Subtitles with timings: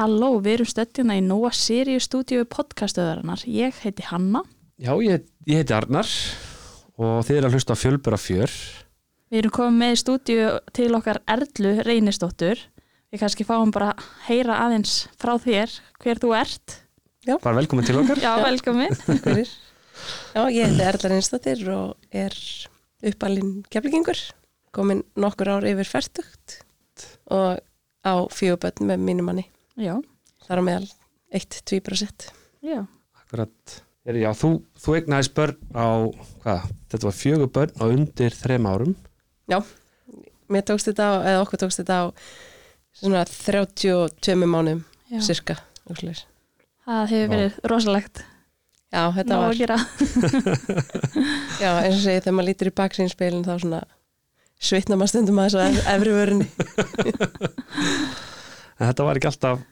[0.00, 3.42] Halló, við erum stöddina í Nóa Sirius stúdíu podcastöðarinnar.
[3.44, 4.40] Ég heiti Hanna.
[4.80, 6.08] Já, ég, ég heiti Arnar
[6.96, 8.54] og þið er að hlusta á fjölbura fjör.
[9.28, 10.46] Við erum komið með í stúdíu
[10.78, 12.64] til okkar Erlu Reynisdóttur.
[13.12, 16.78] Við kannski fáum bara að heyra aðeins frá þér hver þú ert.
[17.28, 18.22] Bara velkomin til okkar.
[18.24, 18.98] Já, velkomin.
[20.32, 22.40] Já, ég heiti Erla Reynsdóttir og er
[23.12, 24.24] uppalinn geflingingur,
[24.72, 26.62] komin nokkur ár yfir færtugt
[27.28, 27.60] og
[28.00, 29.50] á fjöguböld með mínu manni.
[29.78, 29.94] Já,
[30.46, 30.88] Þar á meðal
[31.36, 32.30] eitt tvíbrasett.
[32.64, 32.80] já.
[33.20, 33.76] Akkurat.
[34.08, 34.48] Er, já, þú,
[34.80, 35.86] þú egnaðist börn á,
[36.42, 38.94] hvað, þetta var fjögur börn á undir þrem árum.
[39.50, 39.60] Já,
[40.50, 42.04] mér tókst þetta á, eða okkur tókst þetta á
[42.96, 44.80] svona 32 mánum,
[45.12, 45.20] já.
[45.22, 45.58] cirka.
[45.86, 48.24] Það hefur verið rosalegt.
[48.90, 49.76] Já, þetta Ná var, að gera.
[51.62, 53.82] já, eins og segi, þegar maður lítur í baksínspilin þá svona
[54.60, 56.48] svitna maður stundum að þessu ef- efri vörunni.
[58.80, 59.62] En þetta var ekki alltaf,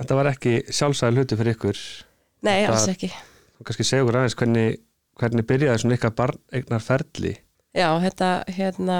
[0.00, 1.80] þetta var ekki sjálfsæði hluti fyrir ykkur.
[2.48, 3.10] Nei, alls Það- ekki.
[3.54, 4.78] Þú kannski segja okkur aðeins hvernig,
[5.20, 7.34] hvernig byrjaði svona ykkar barn egnar ferli.
[7.74, 8.98] Já, þetta, hérna,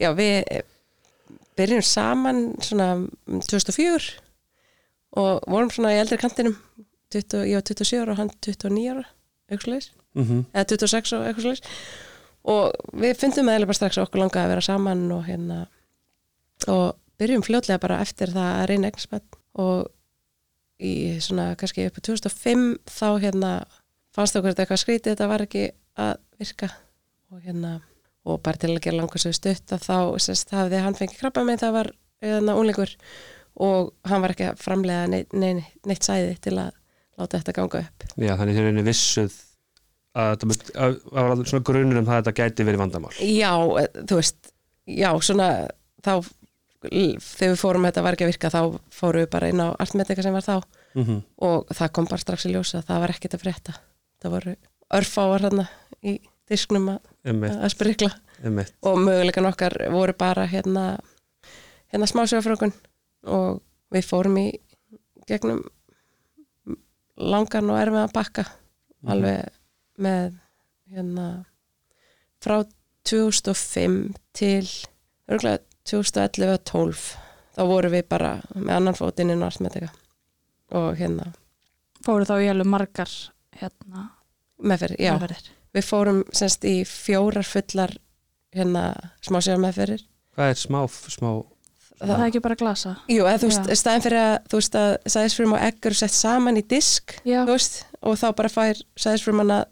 [0.00, 0.62] já, við
[1.60, 4.14] byrjum saman svona um 2004
[5.20, 6.56] og vorum svona í eldri kantinum,
[7.12, 9.04] 20, ég var 27 ára og hann 29 ára,
[9.50, 11.62] sliðis, Mm eða 26 og eitthvað sliðis
[12.50, 15.58] og við fundum eða bara strax að okkur langaði að vera saman og hérna,
[16.68, 19.24] og byrjum fljótlega bara eftir það að reyna egnarspann
[19.60, 19.88] og
[20.80, 23.50] í svona kannski upp á 2005 þá hérna
[24.16, 25.64] fannst okkur þetta eitthvað skrítið, þetta var ekki
[26.00, 26.70] að virka.
[27.30, 27.74] Og hérna
[28.26, 31.44] og bara til að gera langar svo stutt að þá sérst, hafði hann fengið krabba
[31.46, 31.90] með það var
[32.24, 32.90] hérna úlingur
[33.60, 36.72] og hann var ekki að framlega neitt, neitt, neitt sæði til að
[37.20, 38.04] láta þetta ganga upp.
[38.16, 39.38] Já, þannig þið erum vissuð
[40.20, 43.12] að þetta mynd- að- að var svona grunur um það að þetta gæti verið vandamál.
[43.20, 44.52] Já, eh, þú veist
[44.90, 45.48] já, svona
[46.02, 46.12] þá
[46.80, 48.60] þegar við fórum að þetta var ekki að virka þá
[48.94, 50.56] fórum við bara inn á artmetika sem var þá.
[50.96, 53.72] Mm og það kom bara strax í ljósa það var ekkert að frétta.
[54.20, 54.54] Það voru
[54.96, 55.66] örfáar hérna
[56.02, 56.16] í
[56.50, 56.98] disknum að,
[57.30, 58.10] að sprikla.
[58.40, 58.72] Einmitt.
[58.82, 60.98] og möguleikan okkar voru bara hérna,
[61.92, 62.72] hérna smásögafrökun
[63.28, 63.60] og
[63.92, 64.46] við fórum í
[65.28, 65.60] gegnum
[67.20, 68.46] langan og erfiðan bakka
[69.04, 69.50] alveg
[70.00, 70.38] með
[70.88, 71.26] hérna
[72.40, 72.62] frá
[73.08, 73.98] 2005
[74.36, 74.64] til
[75.28, 77.04] örgulega 2011 og 12
[77.56, 79.90] þá vorum við bara með annan fótinn inn á artmetika
[80.76, 81.30] og hérna
[82.00, 83.10] Fóru þá í alveg margar
[83.60, 84.06] hérna
[84.60, 85.48] meðferð, já, meðferðir.
[85.76, 87.92] við fórum semst í fjórar fullar
[88.56, 88.84] hérna
[89.24, 90.06] smásögar meðferðir
[90.38, 90.78] Hvað er smá,
[91.10, 91.30] smá,
[92.00, 92.90] Það er ekki bara glasa.
[93.10, 96.14] Jú, eða þú veist, staðin fyrir að þú veist að sæðisfrum og egg eru sett
[96.16, 99.66] saman í disk Já, þú veist, og þá bara fær sæðisfrum að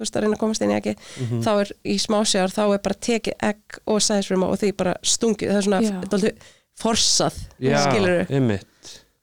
[0.00, 2.62] þú veist að reyna að komast inn í eggi mm þá er í smásjár, þá
[2.72, 6.00] er bara tekið egg og sæðisfrum og því bara stungið það er svona Já.
[6.08, 6.50] dálítið
[6.80, 8.26] forsað já, skilurðu.
[8.32, 8.66] einmitt.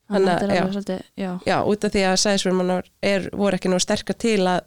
[0.08, 1.24] þannig að þetta að- er já.
[1.26, 1.32] já.
[1.50, 4.62] já, út af því að sæðisfrumanar er, voru ekki nú sterkar til að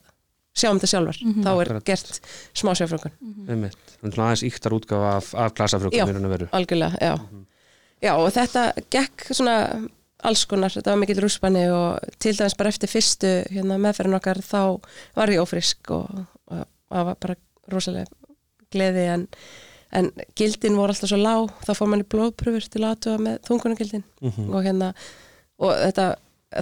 [0.52, 1.42] sjá um þetta sjálfar Mhm.
[1.44, 1.84] þá er Akkurat.
[1.84, 2.20] gert
[2.58, 3.12] smásjárfrökun
[3.48, 3.76] einmitt.
[4.02, 5.54] Þannig svona aðeins íktar útgáfa af, af Já.
[5.54, 6.48] glasafrökkum veru.
[6.52, 7.14] algjörlega, já
[8.02, 9.88] já og þetta gekk svona
[10.26, 14.42] alls konar, þetta var mikill rúspanni og til dæmis bara eftir fyrstu hérna, meðferðin okkar
[14.44, 14.62] þá
[15.16, 17.36] var ég ófrisk og, það var bara
[17.70, 18.06] rosalega
[18.70, 19.26] gleði en,
[19.96, 21.52] en gildin voru alltaf svo lág.
[21.66, 24.92] Þá fór mann í blóðpröfur til aðtuga með þungunagildin Mm og hérna
[25.60, 26.06] og þetta,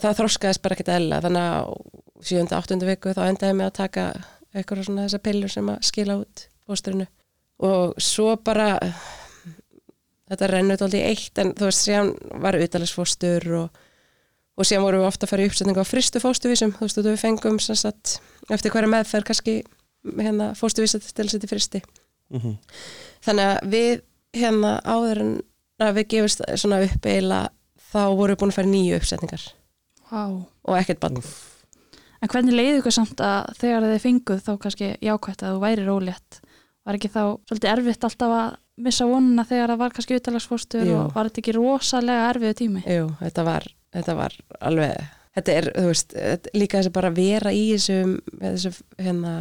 [0.03, 1.65] það þroskaðist bara ekkert eðla þannig að á
[2.29, 4.07] sjönda, áttundu viku þá endaði mig að taka
[4.55, 7.07] eitthvað svona þessar pillur sem að skila út fóstrinu
[7.65, 8.79] og svo bara
[10.29, 12.13] þetta rennur alltaf í eitt en þú veist, síðan
[12.43, 13.83] var utalagsfóstur og,
[14.59, 17.21] og síðan vorum við ofta að fara í uppsetningu á fristu fóstuvísum, þú veist, við
[17.23, 18.19] fengum sem sagt,
[18.51, 19.59] eftir hverja meðferð kannski
[20.19, 21.83] hérna fóstuvísa til að setja fristi
[22.31, 22.57] -hmm.
[23.25, 24.03] þannig að við
[24.37, 25.37] hérna áður en
[25.79, 27.51] að við gefist svona upp eiginlega
[27.93, 29.45] þá vorum við búin að fara í nýju uppsetningar
[30.11, 30.25] Vá.
[30.65, 31.23] og ekkert bann
[32.19, 35.85] En hvernig leiði ykkur samt að þegar þið fenguð þá kannski jákvætt að þú væri
[35.87, 36.41] rólétt?
[36.83, 40.97] Var ekki þá svolítið erfitt alltaf að missa vonuna þegar það var kannski utalagsfóstur Jú.
[41.01, 42.83] og var þetta ekki rosalega erfiðu tími?
[42.87, 45.07] Jú, þetta var, þetta var alveg
[45.39, 46.17] þetta er, þú veist,
[46.57, 49.35] líka bara að vera í þessum, þessu hérna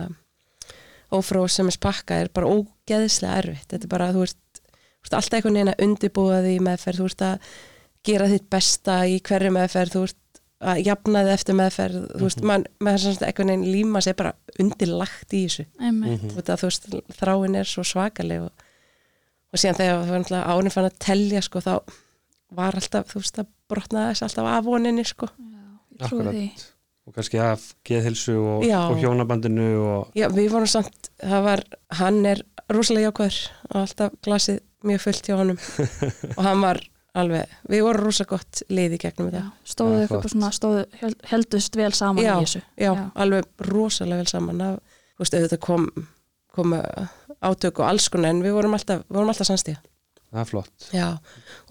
[1.15, 5.17] ófró sem er spakka er bara ógeðslega erfitt þetta er bara, þú veist, þú veist
[5.21, 7.51] alltaf einhvern veginn að undirbúa því meðferð, þú veist að
[8.07, 10.23] gera þitt besta í hverju meðferð þú veist
[10.67, 14.17] að jafna þið eftir meðferð þú veist, mann, maður sem sagt einhvern veginn líma sér
[14.17, 16.87] bara undirlagt í þessu veist að þú veist,
[17.19, 18.65] þráin er svo svakaleg og,
[19.53, 21.73] og síðan þegar það árin fann að telja sko, þá
[22.57, 25.27] var alltaf, þú veist, að brotna þess alltaf af voninni, sko.
[25.97, 26.43] Ég trúi því.
[27.07, 28.77] og kannski af geðhilsu og, Já.
[28.91, 31.63] og hjónabandinu og Já, við vorum samt, það var
[32.01, 33.39] hann er rosalega jákvæður
[33.71, 35.57] og alltaf glasið mjög fullt hjá honum
[36.37, 36.81] og hann var
[37.17, 41.23] alveg, við vorum rosa gott liði gegnum Já, þetta stóðu Já, bara svona, stóðu, held-
[41.31, 42.61] heldust vel saman Já, í þessu.
[42.77, 43.05] já, Já.
[43.23, 44.77] alveg rosalega vel saman að,
[45.15, 45.87] þú veist, auðvitað kom,
[46.53, 46.77] kom
[47.41, 49.81] átök og alls konar en við vorum alltaf, við vorum alltaf samstíða
[50.31, 50.87] það er flott.
[50.93, 51.07] Já,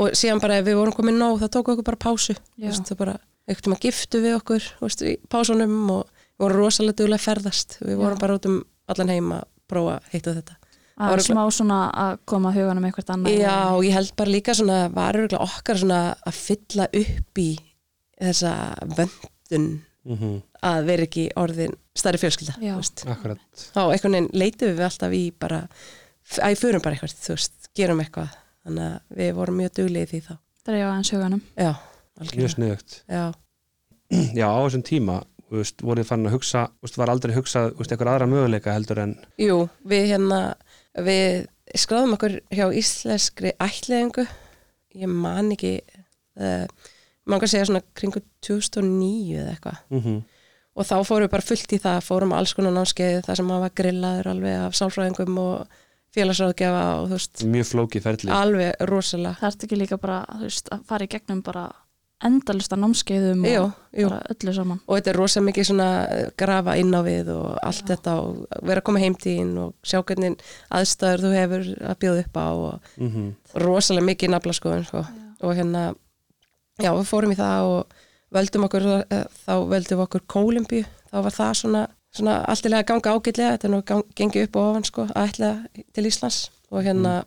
[0.00, 2.36] og síðan bara ef við vorum komið nóg það tók okkur bara pásu.
[2.60, 3.16] Veist, það bara,
[3.46, 7.26] einhvern tíma giftu við okkur þú veist, í pásunum og við vorum rosalega duglega að
[7.26, 7.76] ferðast.
[7.82, 8.22] Við vorum Já.
[8.24, 8.56] bara út um
[8.92, 10.56] allan heim að prófa heitt og þetta.
[10.96, 13.38] Að Ára- smá svona að koma huganum eitthvað annað.
[13.42, 17.50] Já, og ég held bara líka svona var örugglega okkar svona að fylla upp í
[18.16, 18.52] þessa
[18.96, 19.68] vöndun
[20.06, 25.62] mm að vera ekki orðin stærri fjölskylda þá einhvern veginn leitum við alltaf í bara
[26.42, 28.34] að ég förum bara eitthvað, þú veist, gerum eitthvað.
[28.66, 30.32] Þannig að við vorum mjög duglega í því þá.
[30.66, 31.42] Drefa aðeins huganum.
[31.54, 31.72] Já,
[32.32, 32.96] mjög sniðugt.
[33.06, 33.24] Já,
[34.40, 35.20] já á þessum tíma
[35.52, 39.60] veist, voruð farin að hugsa veist, var aldrei hugsað eitthvað aðra möguleika heldur en jú,
[39.86, 40.40] við hérna
[41.06, 41.46] við
[41.78, 44.26] skráðum okkur hjá íslenskri ætliðingu
[44.96, 45.76] ég man ekki
[46.40, 46.66] uh,
[47.26, 49.84] mann kan segja svona kringu 2009 eða eitthvað.
[49.94, 50.02] Mm
[50.76, 53.64] og þá fórum við bara fullt í það, fórum alls konar námskeið þar sem maður
[53.66, 55.80] var grillaður alveg af sálfræðingum og
[56.16, 58.30] félagsráðgjafa og þú veist, mjög flókið ferli.
[58.32, 59.36] alveg rosalega.
[59.40, 61.64] Það ert ekki líka bara, veist, að fara í gegnum bara
[62.24, 64.78] endalista námskeiðum Jú, og jú, bara öllu saman.
[64.88, 68.38] og þetta er rosa mikið svona eh, grafa inn á við og allt þetta og
[68.64, 70.38] vera að koma heimtíðin og sjá hvernig
[70.72, 73.26] aðstæður þú hefur að bjóða upp á og mm
[73.60, 75.04] rosalega mikið nafla sko, sko.
[75.44, 75.82] og hérna
[76.80, 78.00] já, við fórum í það og
[78.36, 80.84] völdum okkur eh, þá völdum okkur Kólumbíu.
[81.10, 84.60] Þá var það svona, svona alltilega að ganga ágætlega, þetta er nú gang, gengið upp
[84.60, 85.54] og ofan sko, að ætla
[85.96, 86.42] til Íslands.
[86.72, 87.22] Og hérna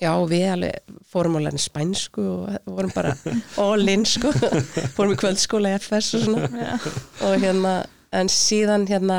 [0.00, 3.12] Já, við alveg fórum að læra spænsku og vorum bara
[3.60, 4.30] all in sko,
[4.96, 6.48] fórum í kvöldskóla í FS og svona.
[6.56, 6.70] Já.
[7.28, 7.74] og hérna,
[8.16, 9.18] en síðan hérna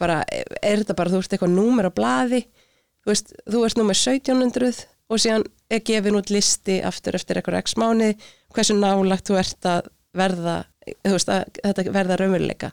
[0.00, 2.40] bara, er þetta bara, þú veist, eitthvað númer á blaði,
[3.04, 7.60] þú veist, þú ert númer 1700 og síðan er gefin út listi aftur eftir eitthvað
[7.60, 8.16] x mánuði,
[8.56, 10.58] hversu nálagt þú ert að verða,
[11.04, 12.72] veist, að þetta verða raunveruleika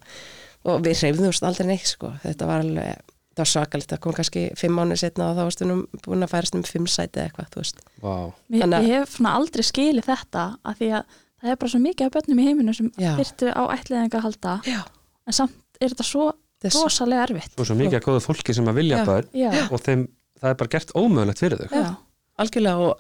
[0.68, 3.00] og við veist, aldrei neitt, sko, þetta var alveg
[3.40, 6.34] það var svakalegt, það kom kannski fimm mánuði setna og þá varstu nú búin að
[6.34, 7.78] færast um fimm sæti eða eitthvað, þú veist.
[8.04, 11.04] Þannig að- ég hef aldrei skilið þetta að því að
[11.40, 13.14] það er bara svo mikið af börnum í heiminu sem Já.
[13.16, 14.82] þyrftu á ætliðinga að halda Já.
[15.28, 16.26] en samt er þetta svo
[16.60, 17.54] svo- rosalega erfitt.
[17.56, 19.06] og svo mikið að góðu fólki sem að vilja Já.
[19.08, 20.08] börn Já, og þeim,
[20.42, 21.96] það er bara gert ómögulegt fyrir þau já,
[22.40, 23.00] algjörlega og,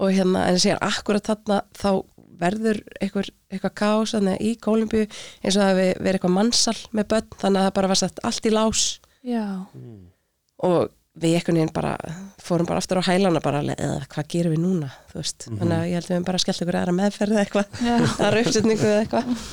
[0.00, 2.04] og hérna en sér akkurat þarna þá
[2.40, 7.08] verður eitthvað, eitthvað kás þannig í Kólumbíu eins og það hafi verið eitthvað mannsal með
[7.14, 8.84] börn þannig að það bara var sett allt í lás.
[9.24, 9.46] Já,
[10.64, 11.92] og við einhvern veginn bara
[12.42, 14.88] fórum bara aftur á hælana bara eða hvað gerum við núna?
[15.12, 17.84] Þú veist, þannig að ég held við höfum bara skellt ykkur aðra meðferð eða eitthvað,
[18.26, 19.44] aðra uppsetningu eða eitthvað.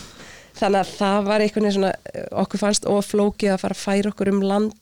[0.61, 4.31] Þannig að það var einhvern veginn svona okkur fannst oflókið að fara að færa okkur
[4.33, 4.80] um land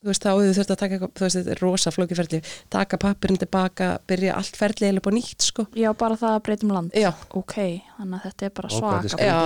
[0.00, 2.40] þú veist, þá hefur þurft að taka eitthvað, þú veist, þetta er rosa flókið ferli.
[2.72, 5.66] Taka pappirinn tilbaka, byrja allt ferli eða upp á nýtt, sko.
[5.76, 6.90] Já, bara það að breytum land.
[6.96, 7.54] já, Ok,
[7.98, 9.20] þannig að þetta er bara svaka.
[9.20, 9.38] já,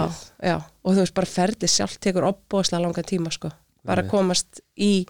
[0.50, 3.50] já, og þú veist bara ferli sjálft tekur opbóðslega langan tíma sko.
[3.84, 5.06] Bara að komast í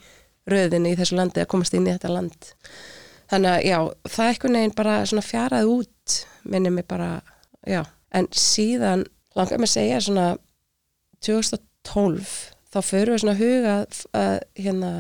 [0.51, 2.51] röðinni í þessu landi, að komast inn í þetta land.
[3.31, 3.79] Þannig að já,
[4.17, 7.23] það einhvern veginn bara svona fjaraði út minni mig bara,
[7.67, 7.85] já.
[8.13, 9.05] En síðan
[9.37, 10.27] langar mig að segja svona
[11.25, 12.33] 2012
[12.75, 13.75] þá förum við svona að huga
[14.19, 14.91] að hérna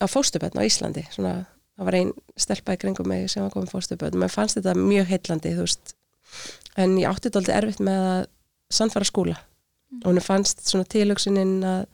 [0.00, 1.34] að fóstubötn á Íslandi svona,
[1.76, 5.10] það var ein stelpa í kringum mig sem var komið fóstubötn, mér fannst þetta mjög
[5.12, 5.94] heillandi, þú veist.
[6.76, 8.22] En ég átti þetta aldrei erfitt með að
[8.76, 9.36] sandfara skúla.
[10.02, 11.84] Og henni fannst svona tilöksunin að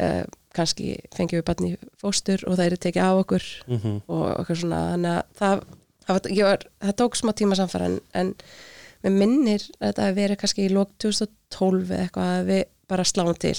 [0.00, 0.22] uh,
[0.56, 4.58] kannski fengjum við barni í fóstur og það er tekið á okkur mm og okkur
[4.62, 5.64] svona þannig að það,
[6.04, 8.32] það, var, ég var, það tók smá tíma samfara en, en
[9.04, 13.06] mér minnir að þetta hafi verið kannski í lók 2012 eða eitthvað að við bara
[13.06, 13.54] sláum til.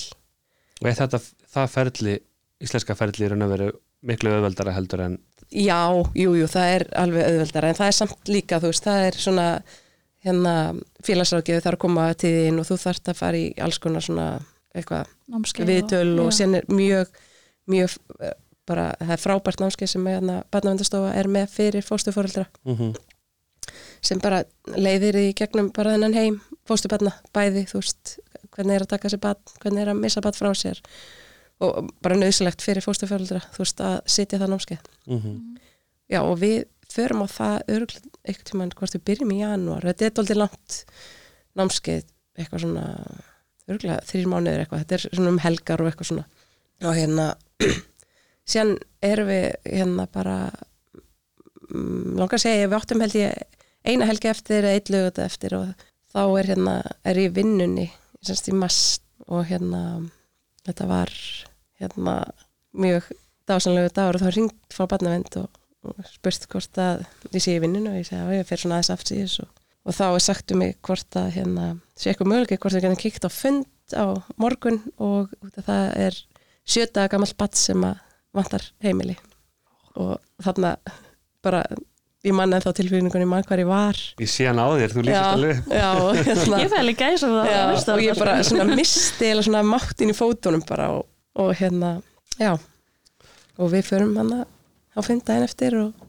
[0.82, 1.22] Og er þetta
[1.56, 2.18] það ferli
[2.62, 3.70] íslenska ferli er raun að vera
[4.12, 5.20] miklu auðveldara heldur en
[5.52, 9.08] Já, jú, jú, það er alveg auðveldara en það er samt líka, þú veist, það
[9.08, 9.48] er svona
[10.24, 10.54] hérna
[11.04, 14.28] félagsrákjöðu þarf að koma til þín og þú þarft að fara í alls konar svona
[14.72, 16.38] eitthvað Námskeið viðtöl og já.
[16.40, 17.12] sen er mjög
[17.72, 18.36] mjög eh,
[18.70, 22.94] bara, það er frábært námskeið sem hérna, barnavendastofa er með fyrir fóstufóreldra mm
[24.02, 24.42] sem bara
[24.74, 26.38] leiðir í gegnum bara þennan heim
[26.68, 28.16] fóstubarna, bæði, þú veist
[28.52, 30.82] hvernig er að taka sér barn, hvernig er að missa barn frá sér
[31.62, 35.40] og bara nöðsilegt fyrir fóstufóreldra, þú veist, að sitja það námskeið -hmm.
[36.12, 39.86] Já, og við förum á það örgulega eitthvað tímann hvort við byrjum í janúar.
[39.88, 40.78] Þetta er doldið langt
[41.60, 42.04] námskeið,
[42.38, 42.86] eitthvað svona
[43.72, 44.84] örgulega þrýr mánuður eitthvað.
[44.84, 46.26] Þetta er svona um helgar og eitthvað svona.
[46.82, 47.28] Og hérna,
[48.52, 50.38] síðan erum við hérna bara,
[51.70, 55.56] mm, langar að segja, við áttum held ég eina helgi eftir eða eitt lögut eftir
[55.58, 56.76] og þá er hérna,
[57.08, 57.88] er ég vinnunni,
[58.22, 60.02] semst í mast og hérna,
[60.68, 61.14] þetta var
[61.82, 62.20] hérna
[62.78, 63.10] mjög
[63.50, 65.50] dásanlegu dagur og þá ringt frá barnavend og
[65.82, 67.00] og spurt hvort að
[67.34, 69.48] ég sé í vinninu og ég segi að ég fer svona aðeins aftur í þessu.
[69.48, 72.84] Og og þá er sagt um mig hvort að hérna, sé eitthvað möguleik hvort við
[72.86, 74.06] getum kíkt á fund á
[74.40, 76.18] morgun og það er
[76.70, 77.98] sjöta gammal batt sem að
[78.38, 79.18] vantar heimili.
[79.98, 80.76] Og þarna
[81.44, 81.64] bara
[82.22, 83.98] ég manna þá tilfýringunni mann hvar ég var.
[84.22, 85.64] Ég sé hann á þér, þú lýsist alveg.
[85.74, 88.50] já, og, hérna, Ég fæli gæsa það já, að og ég bara sko.
[88.54, 91.08] svona misti eða svona máttin í fótunum bara og,
[91.40, 92.02] og hérna,
[92.40, 92.54] já.
[93.60, 96.06] Og við förum hann á fundaginn eftir og,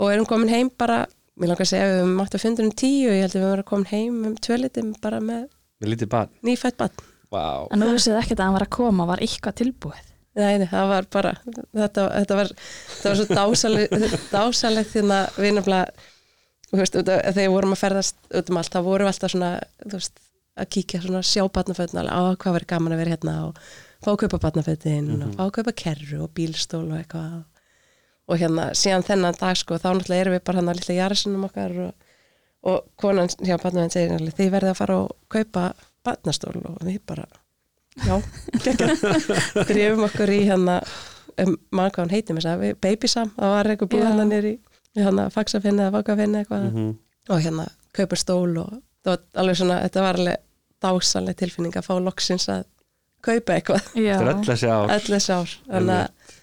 [0.00, 1.04] og erum komin heim bara,
[1.38, 3.50] mér langar að segja að við máttu að funda um tíu, ég held að við
[3.52, 5.48] varum komin heim um tvölitum bara með
[5.80, 6.32] Með lítið barn?
[6.46, 6.94] nýfætt bann
[7.30, 7.66] Vá.
[7.70, 10.06] En nú vissið ekkert að hann var að koma, var eitthvað tilbúið?
[10.40, 12.50] Nei, nei, það var bara þetta, þetta, var,
[12.94, 16.08] þetta var svo dásalegt dásalegt því að við nefnilega
[16.70, 19.52] þú veist, þegar við vorum að ferðast út um allt, þá vorum við alltaf svona
[19.84, 20.20] þú veist,
[20.60, 23.36] að kíkja svona sjá batnafötna á hvað verið gaman að vera hérna?
[23.48, 23.62] og
[24.00, 27.42] fá að kaupa batnafötin og fá að kaupa kerru og bílstól og eitthvað.
[28.30, 31.46] Og hérna síðan þennan dag sko, þá náttúrulega erum við bara hann að lilla jarasunum
[31.48, 32.08] okkar og,
[32.70, 35.64] og konan hjá batnafötin segir náttúrulega, þið verðið að fara og kaupa
[36.06, 37.26] batnastól og við bara
[38.06, 38.16] já,
[39.70, 40.78] drifum okkur í hérna
[41.40, 44.52] um, maður hvað hann heiti með þess að babysam, það var eitthvað búið hann nýri
[44.56, 46.68] í hérna faxafinni eða vakafinni eitthvað.
[46.70, 46.92] Mhm.
[47.30, 47.66] og hérna
[47.96, 48.70] kaupur stól og
[49.04, 50.46] það var alveg svona, þetta var alveg
[50.80, 52.64] dásaleg tilfinning að fá loksins að
[53.26, 54.94] kaupa eitthvað, Já, Þetta er öll þessi ár.
[54.96, 55.52] Öll þess ár.
[55.68, 56.38] Þannig að,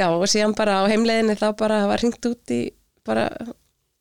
[0.00, 2.62] já, og síðan bara á heimleiðinni þá bara var hringt út í
[3.04, 3.28] bara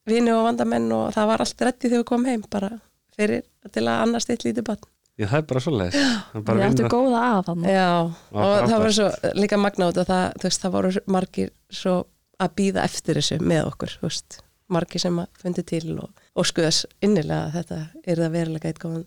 [0.08, 2.72] vini og vandamenn og það var allt reddi þegar við komum heim bara
[3.16, 4.90] fyrir til að annars eitt lítið barn.
[5.14, 6.08] Já, það er bara svoleiðis.
[6.34, 8.80] Það er vinna góða að þannig Já, og það frábært.
[8.84, 11.94] var svo líka magnátt og það, þú veist, það voru margir svo
[12.42, 14.40] að býða eftir þessu með okkur, þú veist,
[14.74, 17.78] margir sem að fundi til og, og skuðas innilega að þetta
[18.10, 19.06] er það verulega eitt góðan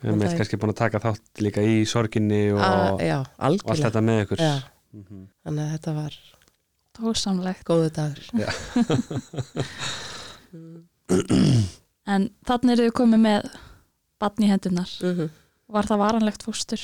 [0.00, 3.18] Við erum eitt kannski búin að taka þátt líka í sorginni og, að, og Já,
[3.20, 3.84] allt algjörlega.
[3.90, 4.38] þetta með ykkur.
[4.46, 4.54] Já,
[4.90, 5.18] Mhm.
[5.46, 6.14] þannig að þetta var
[7.00, 8.24] Tósamlegt góðu dagur.
[12.10, 13.46] En þannig eru þau komið með
[14.20, 15.28] batn í hendunar mm
[15.70, 16.82] Var það varanlegt fóstur?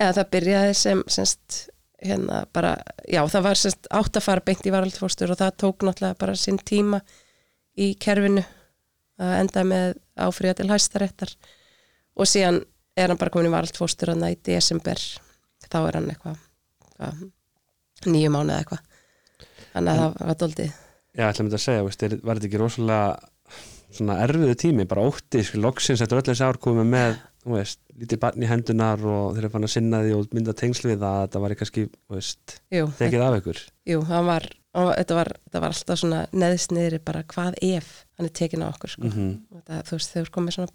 [0.00, 1.56] Eða það byrjaði sem semst
[2.04, 2.70] hérna bara,
[3.04, 6.36] já það var semst átt að fara beint í varaldfóstur og það tók náttúrulega bara
[6.40, 7.02] sinn tíma
[7.76, 8.40] í kerfinu
[9.20, 11.34] að enda með áfriða til hæstaréttar
[12.14, 12.62] og síðan
[12.96, 15.00] er hann bara komin í varaldfóstur hann í desember.
[15.66, 16.40] Þá er hann eitthvað
[16.94, 17.22] hvað,
[18.06, 18.82] nýju mánuð eitthvað.
[19.74, 20.72] Þannig að það var doldið
[21.14, 23.54] Já, ætlum þetta að segja, veist, er, var þetta ekki rosalega
[23.94, 27.12] svona erfiðu tími, bara ótti sko, loksins eftir öll þessi ár komið með
[27.52, 30.88] veist, lítið barn í hendunar og þeir eru fann að sinna því og mynda tengsl
[30.90, 31.54] við það að þetta var
[32.14, 33.60] veist, Jú, tekið af ykkur.
[33.92, 38.30] jú var, var, þetta, var þetta var alltaf svona neðst niðri bara hvað ef hann
[38.30, 39.10] er tekin á okkur sko.
[39.10, 40.74] mm og það, þú veist, þegar komið svona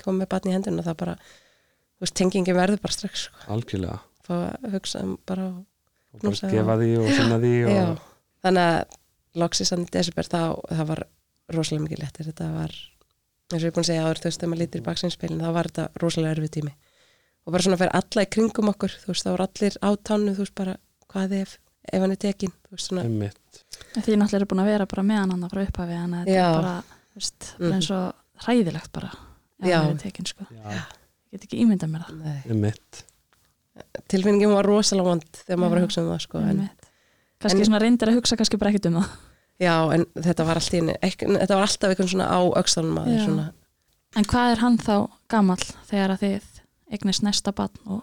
[0.00, 3.44] komið með batni í hendurinn og það bara þú veist, tengingin verður bara strax sko.
[3.54, 3.98] algjörlega.
[4.24, 5.50] Fá að hugsa um bara
[6.14, 7.86] og bara gefa því og sinna því og, já,
[8.46, 8.98] þannig að
[9.42, 10.40] loksins hann í desember þá,
[10.70, 11.04] það var
[11.54, 14.40] rosalega mikið léttir, þetta var eins og ég er búin að segja áður, þú veist,
[14.40, 16.72] þegar maður lítir í baksinspilin þá var þetta rosalega erfið tími.
[17.44, 20.32] Og bara svona fyrir alla í kringum okkur þú veist, þá voru allir á tánu,
[20.32, 20.76] þú veist, bara
[21.12, 21.58] hvað ef,
[21.90, 23.60] ef hann er tekin, þú veist, svona einmitt,
[23.94, 26.56] Því náttúrulega eru búin að vera bara með hann frá upphafi Þannig að þetta er
[26.56, 26.74] bara,
[27.10, 27.74] þú veist, mm.
[27.76, 29.12] eins og hræðilegt bara
[29.70, 29.80] Já.
[30.02, 30.46] tekin sko.
[30.50, 30.84] Já,
[31.34, 33.02] Ég get ekki ímyndað mér það.
[34.10, 36.60] Tilfinningin var rosalega vond þegar maður var að hugsa um það, sko en.
[37.42, 39.08] Kannski en- svona reyndir að hugsa kannski bara ekkert um það.
[39.62, 43.24] Já, en þetta var alltaf þetta var alltaf eitthvað svona á aukstanum að Já.
[43.24, 43.46] svona.
[44.16, 44.96] En hvað er hann þá
[45.28, 46.42] gamall þegar að þið
[46.94, 48.02] eignist næsta batn og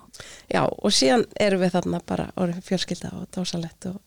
[0.52, 4.02] Já, og síðan erum við þarna bara orðin fjölskylda og dásalett og,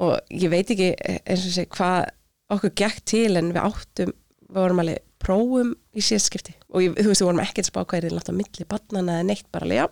[0.00, 0.90] og ég veit ekki
[1.26, 2.10] eins og sé hvað
[2.50, 4.12] okkur gekk til en við áttum,
[4.50, 7.98] við vorum alveg prófum í síðskipti og ég, þú veist, við vorum ekkert spá hvað
[7.98, 9.86] er þið látt á milli barnana eða neitt bara, já,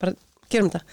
[0.00, 0.14] bara
[0.52, 0.84] gerum þetta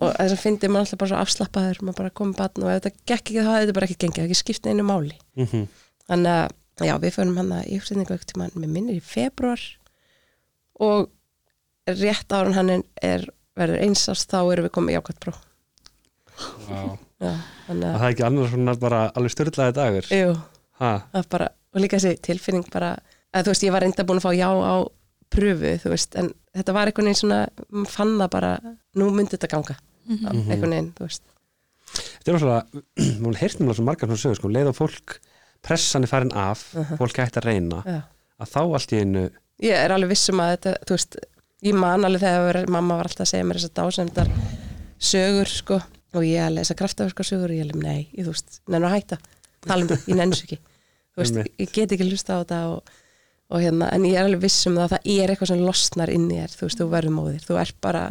[0.00, 2.80] og þess að fyndi maður alltaf bara svo afslappaður maður bara komið barn og ef
[2.80, 5.16] þetta gekk ekki þá hefði þetta bara ekki gengið, það ekki skipt einu máli.
[5.36, 5.68] Mm
[6.10, 6.54] þannig að,
[6.88, 9.60] já, við förum hann að í uppsetningu ekkert tíma með minnir í februar
[10.82, 11.10] og
[12.00, 13.26] rétt árun hann er, er
[13.58, 15.38] verður einsast þá erum við komið í ákvæmt próf.
[16.70, 16.96] Wow.
[17.20, 17.34] já,
[17.68, 20.10] og að, það er ekki annars svona bara alveg styrlaði dagur?
[20.16, 20.34] Jú,
[20.80, 22.94] ha, það er bara og líka þessi tilfinning bara
[23.34, 24.74] að þú veist, ég var reynda búin að fá já á
[25.30, 27.40] pröfu, þú veist, en þetta var einhvern veginn svona,
[27.86, 28.52] fann það bara
[28.98, 29.76] nú myndi þetta ganga,
[30.10, 30.50] Mhm.
[30.50, 31.22] einhvern veginn þú veist,
[31.94, 32.84] þetta er rosalega,
[33.24, 35.18] hún heyrst mér svo margar svona sögur, sko, um leið og fólk
[35.62, 36.96] pressan er farin af, Mhm.
[36.98, 38.02] fólk hægt að reyna já.
[38.40, 39.30] að þá allt í einu
[39.62, 41.16] ég er alveg vissum að þetta, þú veist
[41.62, 44.28] ég man alveg þegar mamma var alltaf að segja mér þessar dásemdar
[44.98, 45.80] sögur sko,
[46.14, 48.96] og ég að lesa kraftaverka sögur og ég alveg, nei, ég, þú veist, nennu að
[48.96, 49.18] hætta.
[49.60, 50.58] Tala um það, ég nennu svo ekki.
[51.14, 52.82] Þú veist, ég get ekki hlusta á þetta og,
[53.50, 56.28] og hérna, en ég er alveg vissum það að það er eitthvað sem losnar inn
[56.30, 57.40] í þér, þú veist, þú verður móðir.
[57.48, 58.02] Þú er bara,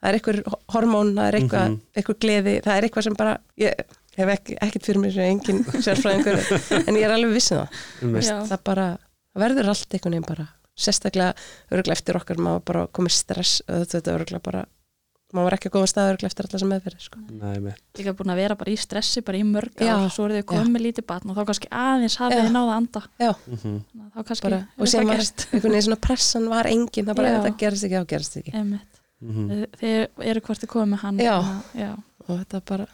[0.00, 1.80] það er eitthvað hormón, það er eitthvað, Mhm.
[1.96, 2.54] eitthvað gleði.
[2.64, 3.74] Það er eitthvað sem bara, ég
[4.16, 6.40] hef ekki, ekkert fyrir mér sem engin sérfræðingur,
[6.88, 7.68] en ég er alveg vissum það.
[8.02, 8.36] Um Já.
[8.52, 8.86] það bara,
[9.34, 10.48] það verður allt einhvern veginn bara
[10.80, 11.34] sérstaklega
[11.72, 14.62] örgulega eftir okkar maður bara komið stress þetta örgulega bara
[15.32, 17.18] maður var ekki að góða stað örgulega eftir allar sem meðferði sko.
[18.00, 20.84] Líka búin að vera bara í stressi bara í mörg ár, svo eru þau komið
[20.86, 23.74] lítið batn og þá kannski aðeins hafið þið náða að anda já, Mhm.
[23.90, 25.46] Þannig að þá kannski bara, og sem var gerst.
[25.52, 28.52] einhvern veginn svona pressan var engin það bara, þetta gerist ekki, þá gerist ekki.
[28.54, 28.80] Mhm.
[29.50, 31.34] Þið- þið eru hvort þið komið með hann Já.
[31.38, 31.90] að- já.
[32.28, 32.86] og þetta bara,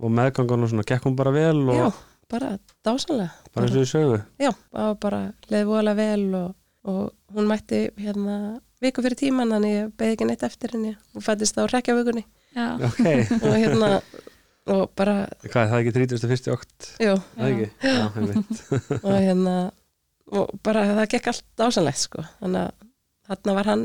[0.00, 1.92] Og meðgangan og svona gekk hún bara vel og já,
[2.28, 4.24] bara dásanlega bara eins og við sögu.
[4.40, 8.36] já, það var bara leið voðalega vel og, og hún mætti hérna
[8.84, 12.24] viku fyrir tíman, þannig ég beði ekki neitt eftir henni og fættist á rekjavökunni
[12.54, 12.68] Já.
[12.86, 13.00] Ok,
[13.42, 13.88] og hérna
[14.70, 16.52] og bara, hvað er það ekki 31.
[16.54, 16.90] okt?
[17.02, 17.66] jú, Það ekki?
[17.82, 18.62] Já, einmitt.
[19.04, 19.54] og hérna
[20.34, 22.88] og bara það gekk allt dásanlegt sko, þannig að
[23.28, 23.84] þarna var hann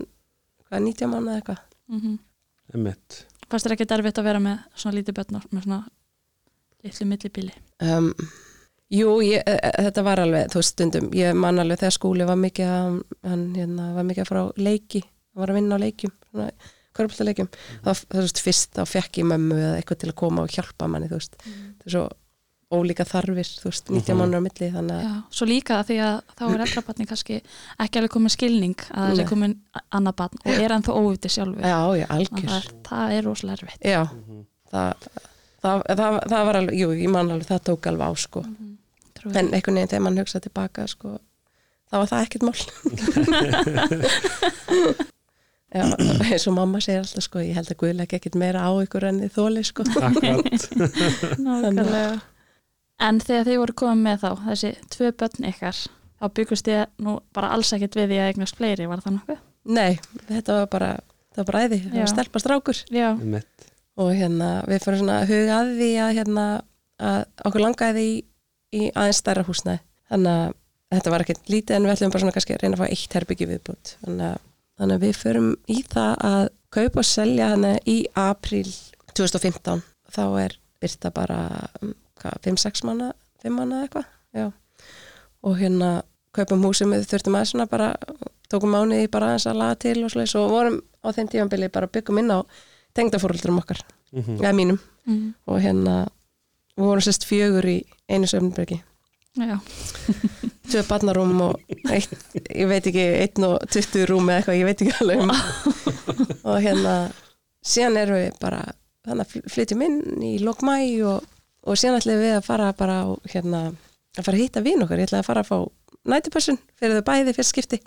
[0.69, 2.17] hvað, 90 mánuð eða eitthvað Mm
[2.69, 3.23] einmitt.
[3.49, 5.79] Fannst þér ekki derfitt að vera með svona lítið börn með svona
[6.85, 8.11] litlu millibíli um,
[8.89, 12.25] Jú, ég, e, e, þetta var alveg, þú veist stundum, ég man alveg þegar skúli
[12.25, 12.95] var mikið að,
[13.29, 16.47] hann hérna, var mikið frá leiki, hann var að vinna á leikjum, svona,
[16.97, 17.49] körpultaleikjum,
[17.85, 20.89] þá, þú veist, fyrst þá fekk ég mömmu eða eitthvað til að koma og hjálpa
[20.89, 22.07] manni, þú veist, það er svo
[22.69, 24.19] ólíka þarfir, þú veist, 90 Mhm.
[24.19, 27.37] mánuður á milli, þannig að, Já, svo líka því að þá er eldrabatni kannski
[27.85, 29.17] ekki alveg komið skilning að það Nei.
[29.21, 29.55] sé komið
[29.91, 31.61] annað batn og er ennþá óviti sjálfur.
[31.61, 33.81] Já, já, að algjör, það, er- það er rosalega erfitt.
[33.85, 34.45] Já, Mhm.
[34.73, 34.93] það,
[35.61, 38.45] það, það, það var alveg, jú, ég man alveg, það tók alveg á, sko,
[39.19, 39.31] Trúi.
[39.35, 41.07] en einhvern veginn þegar mann hugsaði tilbaka, sko,
[41.91, 42.59] þá var það ekkert mál.
[45.69, 48.73] Já, eins og mamma segir alltaf sko, ég held að Guð legg ekkert meira á
[48.81, 49.81] ykkur en þið þóli sko.
[50.01, 50.63] Akkurat.
[51.45, 52.15] Nákvæmlega.
[53.05, 55.77] En þegar þið voru komið með þá, þessi tvö börn ykkar,
[56.19, 59.39] þá byggust ég nú bara alls ekkert við því að eignast fleiri, var það nokkuð?
[59.77, 59.93] Nei,
[60.25, 60.89] þetta var bara,
[61.29, 63.57] þetta var bara æði, það var stelpa strákur Já, Einmitt.
[64.01, 66.45] og hérna við fyrir svona að huga að því að hérna
[66.99, 68.11] að okkur langaði í,
[68.75, 69.81] í aðeins stærra húsnæði.
[70.09, 70.53] Þannig að
[70.95, 73.17] þetta var ekkert lítið en við ætlum bara svona kannski að reyna að fá eitt
[73.17, 73.91] herbyggi viðbútt.
[74.05, 74.39] Þannig að,
[74.79, 78.67] þannig að við förum í það að kaupa og selja hana í apríl
[79.17, 79.83] 2015.
[80.09, 81.39] Þá er byrta bara
[81.83, 83.11] um, hvað, 5-6 manna,
[83.43, 84.09] 5 manna eitthvað.
[84.37, 84.47] Já.
[85.45, 85.91] Og hérna
[86.35, 87.93] kaupum húsum við þurftum að svona bara
[88.49, 91.89] tókum mánuði bara aðeins að laga til og svoleiðis og vorum á þeim tímanbili bara
[91.89, 92.39] byggum inn á
[92.97, 94.39] tengdafóruldurum okkar, Mhm.
[94.41, 95.33] eða mínum mm.
[95.47, 96.07] og hérna
[96.79, 97.77] við vorum sérst fjögur í
[98.09, 98.79] einu söfnbergi
[99.39, 99.55] já,
[100.71, 101.59] tvö barnarúm og
[101.93, 102.11] eitt,
[102.49, 105.31] ég veit ekki, einn og 20 rúm eða eitthvað, ég veit ekki alveg um.
[106.49, 106.95] Og hérna
[107.63, 108.63] síðan erum við bara,
[109.07, 110.75] þannig að fl- flytjum inn í lokmæ
[111.07, 111.23] og,
[111.69, 113.61] og síðan ætlum við að fara bara á, hérna,
[114.17, 115.57] að fara að hitta vín okkar, ég ætla að fara að fá
[116.09, 117.79] nætupössun fyrir þau bæði fyrst skipti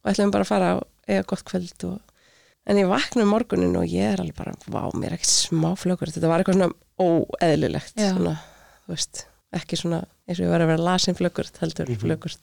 [0.00, 1.98] og ætlum bara að fara og eiga gott kvöld og
[2.68, 5.70] En ég vakna um morgunin og ég er alveg bara, vá, mér er ekkert smá
[5.80, 6.12] flögur.
[6.12, 7.96] Þetta var eitthvað svona óeðlilegt.
[7.96, 8.12] Já.
[8.12, 8.34] Svona,
[8.84, 9.24] þú veist,
[9.56, 12.38] ekki svona eins og ég var að vera lasin flögur, heldur mm Mhm.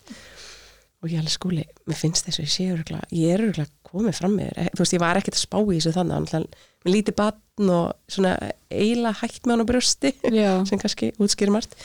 [0.97, 4.15] Og ég alveg skúli, mér finnst þess að ég sé öruglega, ég er öruglega komið
[4.17, 4.69] fram með þér.
[4.73, 6.55] Þú veist, ég var ekkert að spá í þessu þannig, þannig
[6.87, 8.31] með lítið batn og svona
[8.71, 11.75] eiginlega hægt með hann á brjósti já, sem kannski útskýrir margt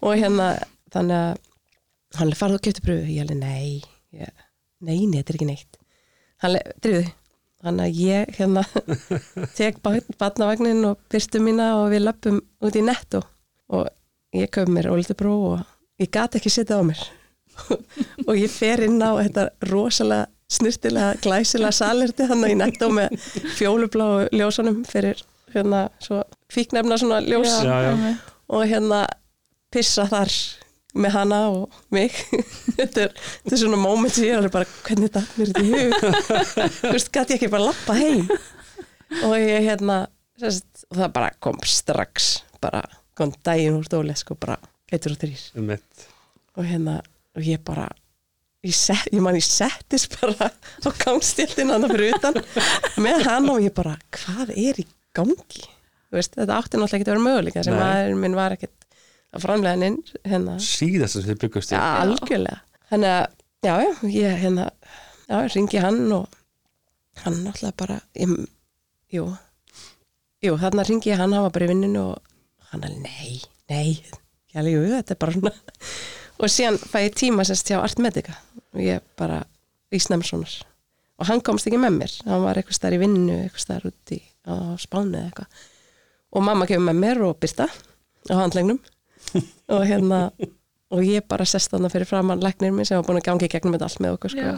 [0.00, 0.50] og hérna
[0.92, 3.82] þannig að hann farið og kefti pröfu ég alveg nei
[4.16, 4.44] ég,
[4.82, 5.80] nei, nei, þetta er ekki neitt
[6.44, 7.12] hann drifuði
[7.64, 8.64] þannig að ég hérna
[9.58, 13.22] tek batnavagnin og byrstu mína og við löpum út í netto
[13.70, 13.88] og
[14.36, 15.64] ég köf mér ólítið bró og
[16.00, 17.00] ég gat ekki setja á mér
[18.28, 23.14] og ég fer inn á þetta rosalega snirtilega glæsilega salerti þannig í netto með
[23.58, 25.20] fjólublá ljósunum fyrir
[25.54, 27.90] hérna svo fíknefna svona ljós Já, já.
[27.92, 28.32] einmitt.
[28.50, 29.04] og hérna
[29.70, 30.32] pissa þar
[30.94, 32.14] með hana og mig.
[32.78, 35.66] Þetta er, þetta er svona moment sem ég er alveg bara hvernig þetta mér þetta
[35.66, 35.92] í hug?
[36.80, 38.24] Þú veist, gæti ég ekki bara lappa heim?
[39.26, 40.00] Og ég hérna
[40.40, 42.30] sérst, og það bara kom strax
[42.62, 42.82] bara
[43.18, 44.56] kom daginn úr stóli sko bara
[44.90, 45.42] eitur og þrýr
[46.56, 47.00] og hérna
[47.36, 47.86] og ég bara
[48.64, 52.40] ég, set, ég man ég settist bara á gangstildin hann fyrir utan
[53.02, 55.66] með hann og ég bara hvað er í gangi?
[56.10, 58.79] Þú veist, þetta átti náttúrulega ekki að vera möguleika sem maður minn var ekkert
[59.34, 62.62] að framlega hann inn hérna, Síðast sem þið byggust ja, algjörlega.
[62.90, 64.66] Þannig að, já, já, ég hérna
[65.30, 66.40] já, ringi hann og
[67.24, 68.32] hann náttúrulega bara ég,
[69.14, 69.26] jú,
[70.44, 72.32] jú, þarna ringi ég hann hann var bara í vinninu og
[72.72, 73.36] hann alveg, nei,
[73.70, 75.54] nei ég alveg, jú, þetta er bara svona.
[76.40, 78.34] Og síðan fæ ég tíma sérst hjá Artmedica
[78.72, 79.42] og ég bara
[79.92, 80.60] í Snemsonar
[81.20, 82.14] og hann komst ekki með mér.
[82.24, 85.66] Hann var eitthvað starf í vinnu, eitthvað starf út í á Spáni eða eitthvað.
[86.30, 88.80] Og mamma kemur með mér og byrta á handlegnum
[89.74, 90.22] og hérna
[90.90, 93.76] og ég bara sest þarna fyrir framann læknir minn sem var búin að gangi gegnum
[93.76, 94.54] þetta allt með okkur sko.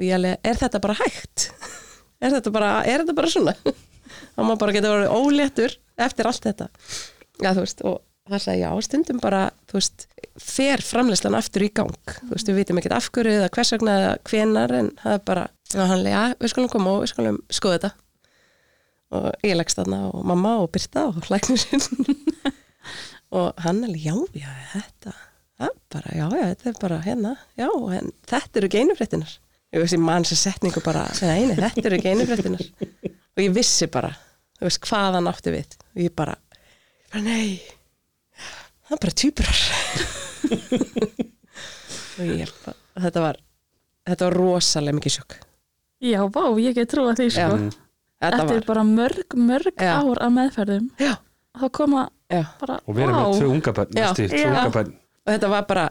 [0.00, 1.50] Og ég alveg, er þetta bara hægt?
[2.22, 3.54] er þetta bara, er þetta bara svona?
[4.36, 6.68] og maður bara getur verið óléttur eftir allt þetta
[7.42, 7.98] já þú veist, og
[8.30, 10.06] það sagði já, stundum bara þú veist,
[10.40, 13.98] fer framleyslan aftur í gang þú veist, við vitum ekkert af hverju eða hvers vegna
[13.98, 17.12] eða hvenar en það er bara og hann lega, já, við skulum koma og við
[17.14, 17.92] skulum skoða þetta
[19.12, 21.82] og ég leggst þarna og mamma og Birta og hlæknir sinn
[23.32, 25.14] og hann alveg, já, já, þetta
[25.62, 27.68] er bara, já, já, þetta er bara hérna já,
[27.98, 29.36] en þetta eru geinufréttinar
[29.72, 32.64] ég veist, ég mann sér setningu bara nei, nei, þetta eru geinufréttinar
[33.32, 34.12] og ég vissi bara,
[34.58, 35.78] þú veist, hvað hann átti við.
[35.94, 36.34] Og ég bara,
[37.08, 37.62] bara nei
[38.82, 39.62] það er bara týpurar
[42.18, 42.52] og ég
[43.06, 43.40] þetta var
[44.08, 45.38] þetta var rosalega mikið sjokk.
[46.02, 47.58] Já, vá, ég get trúa því sko.
[48.22, 49.92] Þetta Eftir var, bara mörg, mörg Já.
[49.98, 50.88] ár af meðferðum.
[51.00, 51.14] Já,
[51.58, 52.21] þá koma já
[52.60, 54.92] bara, og við erum með tvö unga bönn
[55.22, 55.86] og þetta var bara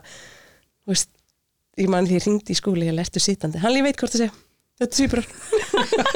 [0.90, 1.12] veist,
[1.80, 4.26] ég man því ég ringdi í skúli ég lestu sítandi, hann líf veit hvort það
[4.26, 4.30] sé.
[4.82, 5.28] Þetta týpurar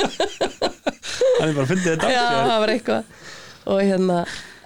[1.40, 2.10] hann er bara að fyndi þetta.
[2.12, 3.14] Já, það var eitthvað.
[3.66, 4.18] Og hérna,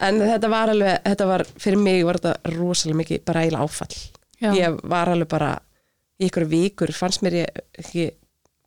[0.07, 3.99] en þetta var alveg þetta var, fyrir mig var þetta rosalega mikið bara eiginlega áfall.
[4.39, 4.53] Já.
[4.55, 5.51] ég var alveg bara
[6.19, 8.05] í ykkur vikur fannst mér ég ekki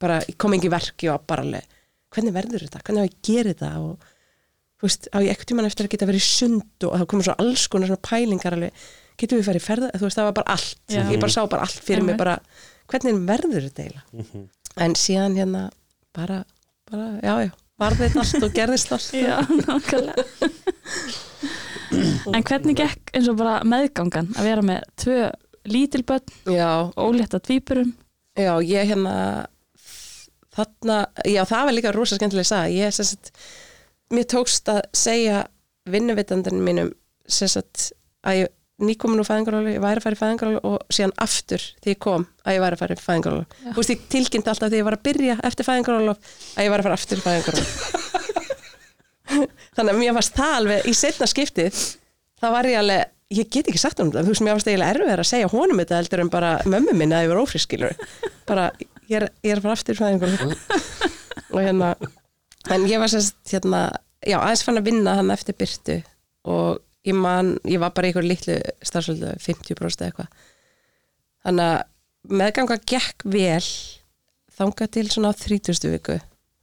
[0.02, 1.78] bara, ég kom ekki verki og bara alveg
[2.12, 3.70] hvernig verður þetta, hvernig á ég gera þetta?
[3.80, 4.10] Og
[4.82, 7.36] þú veist, á ég ekkert tímann eftir að geta verið sund og það komur svo
[7.44, 8.84] alls konar svona pælingar alveg,
[9.22, 11.02] getum við farið ferða þú veist, það var bara allt, Já.
[11.06, 12.36] ég bara sá bara allt fyrir mig bara,
[12.90, 14.06] hvernig verður þetta eiginlega?
[14.18, 14.46] Mhm.
[14.82, 15.62] en síðan hérna
[16.16, 16.42] bara,
[16.90, 19.08] bara, já, já varði þetta allt og gerðist allt.
[19.26, 20.24] Já, nákvæmlega.
[22.32, 25.16] En hvernig gekk eins og bara meðgangan að vera með tvö
[25.68, 27.90] lítil börn, já, ólétta tvíburum?
[28.38, 29.12] Já, ég hérna
[30.56, 30.96] þarna,
[31.28, 33.32] já, það var líka rosa skemmtileg að sagða, ég sem sagt
[34.12, 35.44] mér tókst að segja
[35.90, 36.92] vinnuvitandinn mínum
[37.30, 37.90] sagt
[38.26, 41.94] að ég nýkomin úr fæðingarólu, ég væri að fara í fæðingarólu og síðan aftur því
[41.94, 43.44] ég kom að ég væri að fara í fæðingarólu.
[43.46, 43.68] Já.
[43.68, 46.82] Þú veist, ég tilkynnti alltaf þegar ég var að byrja eftir fæðingarólu að ég væri
[46.82, 47.66] að fara aftur í fæðingarólu.
[49.76, 51.82] Þannig að mér varst það alveg í setna skiptið,
[52.42, 54.96] það var ég alveg, ég get ekki sagt honum það, þú veist, mér varst eiginlega
[54.96, 58.02] erfið að segja honum þetta heldur en bara mömmu minna að ég var ófriskilur.
[58.48, 58.66] Bara,
[59.08, 60.58] ég er, ég er að fara aftur í fæðingarólu.
[61.52, 61.94] og hérna,
[62.70, 63.90] en ég var sérst, hérna,
[64.22, 65.98] já, aðeins fann að vinna hann eftir byrtu
[66.48, 70.28] og ég man, ég var bara í einhver litlu starfsöldu, 50% eða eitthvað
[71.42, 73.64] þannig að meðganga gekk vel
[74.52, 75.90] þangað til svona á 30.
[75.96, 76.18] viku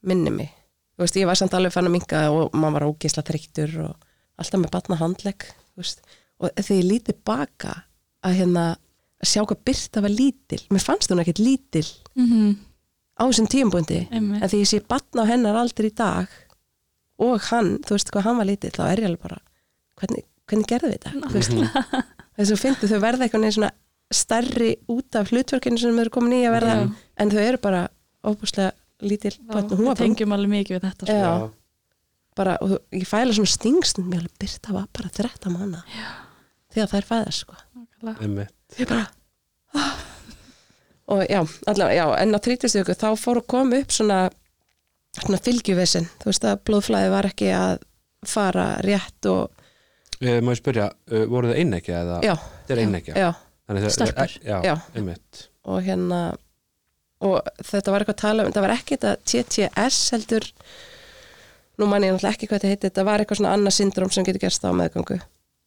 [0.08, 0.54] minni mig,
[0.96, 4.08] þú veist, ég var samt alveg fann að minka og maður var ógisla þreyttur og
[4.40, 7.74] alltaf með batna handlegg og þegar ég lítið baka
[8.24, 8.66] að hérna
[9.20, 12.56] að sjá hvað Birta var lítil, mér fannst hún ekkert lítil mm -hmm.
[13.20, 14.42] Á þessum tíumbúndi Einmitt.
[14.44, 16.32] en því ég sé batna á hennar aldrei í dag
[17.20, 19.40] og hann, þú veist hvað hann var lítill þá er ég alveg bara,
[20.00, 22.04] hvernig, hvernig gerðu við þetta
[22.40, 23.72] þess að fyndi þau verða eitthvað neginn svona
[24.10, 26.84] stærri út af hlutverkinu sem þau eru komin í að verða Já.
[27.22, 27.82] en þau eru bara
[28.26, 28.72] óbúslega
[29.06, 31.20] lítill börn og hún var Við bara, tengjum alveg mikið við þetta sko.
[31.20, 31.34] Já.
[32.40, 35.84] bara og ég fæla svona stingst mér alveg byrta var bara 13 mánu
[36.74, 37.60] þegar þær fæðast sko
[38.80, 39.06] ég bara
[39.76, 40.09] ah.
[41.10, 44.20] Og já, allavega, já en á 30 viku þá fór að koma upp svona,
[45.20, 47.80] svona fylgjuvessin þú veist að blóðflæði var ekki að
[48.28, 49.56] fara rétt og
[50.20, 52.16] Eh, Má ég spyrja, uh, voru það einnekja eða?
[52.28, 52.34] já,
[52.68, 52.80] er
[53.16, 53.30] já,
[53.70, 54.34] Þannig það- Stelpur.
[54.44, 54.74] Já, Já.
[54.96, 55.48] einmitt.
[55.64, 56.36] og hérna
[57.22, 60.46] og þetta var eitthvað að tala um þetta var ekki þetta TTS heldur
[61.80, 64.26] nú man ég náttúrulega ekki hvað þetta heiti þetta var eitthvað svona annað syndrom sem
[64.28, 65.20] getur gerst á meðgangu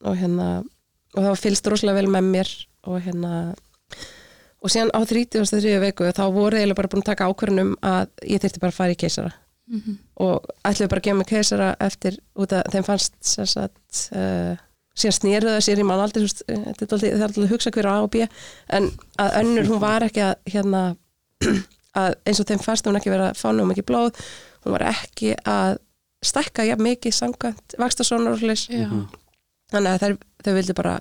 [0.05, 0.49] og hérna
[1.15, 2.53] og það var fylgst rosalega vel með mér
[2.85, 3.33] og hérna
[4.63, 5.79] og síðan á 33.
[5.83, 8.95] veiku þá voru eiginlega bara búin að taka ákvörnum að ég þyrfti bara að fara
[8.97, 9.33] í keisara
[9.73, 9.95] Mhm.
[10.21, 14.57] og ætluðu bara að gefa mig keisara eftir út að þeim fannst sem sagt uh,
[14.99, 17.89] síðan snýrðu það sér í mann aldrei eh, þetta er er alltaf að hugsa hver
[17.89, 18.27] á A og B
[18.69, 18.91] en
[19.23, 20.83] að önnur hún var ekki að hérna
[22.03, 24.21] að eins og þeim fannst hún ekki vera að fá nú mikið blóð
[24.67, 25.79] hún var ekki að
[26.27, 28.67] stækka jafn mikið samkvæmt vakstasónar og hlis
[29.73, 30.99] þannig að þær, þau vildi bara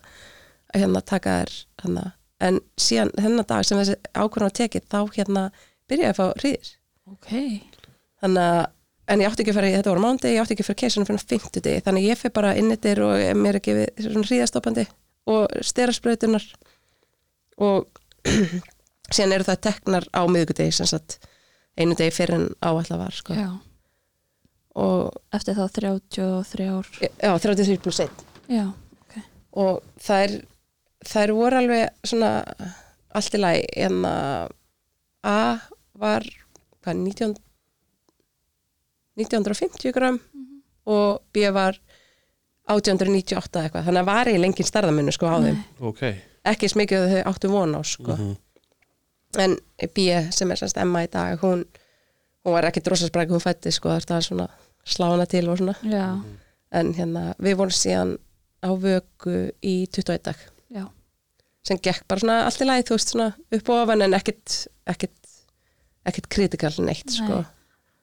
[0.73, 1.51] hérna taka þær
[1.83, 2.05] hérna.
[2.41, 5.43] En síðan þennan dag sem þessi ákvörðan var tekið þá hérna
[5.91, 6.71] byrjaði að fá hríðir
[7.11, 7.31] Ok.
[8.23, 8.61] þannig að
[9.11, 11.07] en ég átti ekki að fara þetta voru mándi, ég átti ekki að fara keisunum
[11.09, 14.85] fyrir fimmtudegi, þannig að ég fyrir bara innittir og mér er gefið svona hríðastoppandi
[15.33, 16.45] og styrasprautunar
[17.61, 17.89] og
[19.15, 21.17] síðan eru það teknar á miðgudegi sem sagt
[21.75, 23.35] einu degi fyrir en áallar var sko.
[24.79, 26.87] Og Eftir þá 33 ár.
[27.01, 28.69] já, 33 pluss 1 Já.
[29.51, 30.37] og þær
[31.07, 32.31] þær voru alveg svona
[33.15, 34.51] allt í lagi en að
[35.23, 35.59] A
[36.01, 36.23] var
[36.81, 37.35] hvað, 19,
[39.19, 40.17] 1950 gram
[40.89, 41.77] og B var
[42.71, 45.89] 1898 eitthvað, þannig að var ég lengið starðamunni sko á þeim, Nei.
[45.89, 46.01] Ok.
[46.47, 48.35] ekki eins mikið að þau áttu von á sko, Mhm.
[49.43, 49.57] en
[49.93, 51.65] B sem er semst Emma í dag, hún
[52.45, 54.47] hún var ekki drossasbræk, hún fætti sko það er svona
[54.85, 56.23] slá hana til og svona Já.
[56.71, 58.17] en hérna, við vorum síðan
[58.63, 60.35] á vöku í 21 dag.
[61.67, 64.55] Sem gekk bara svona allt í lagi þú veist svona upp og ofan en ekkit
[64.89, 65.33] ekkit,
[66.09, 67.17] ekkit kritikal neitt Nei.
[67.19, 67.41] sko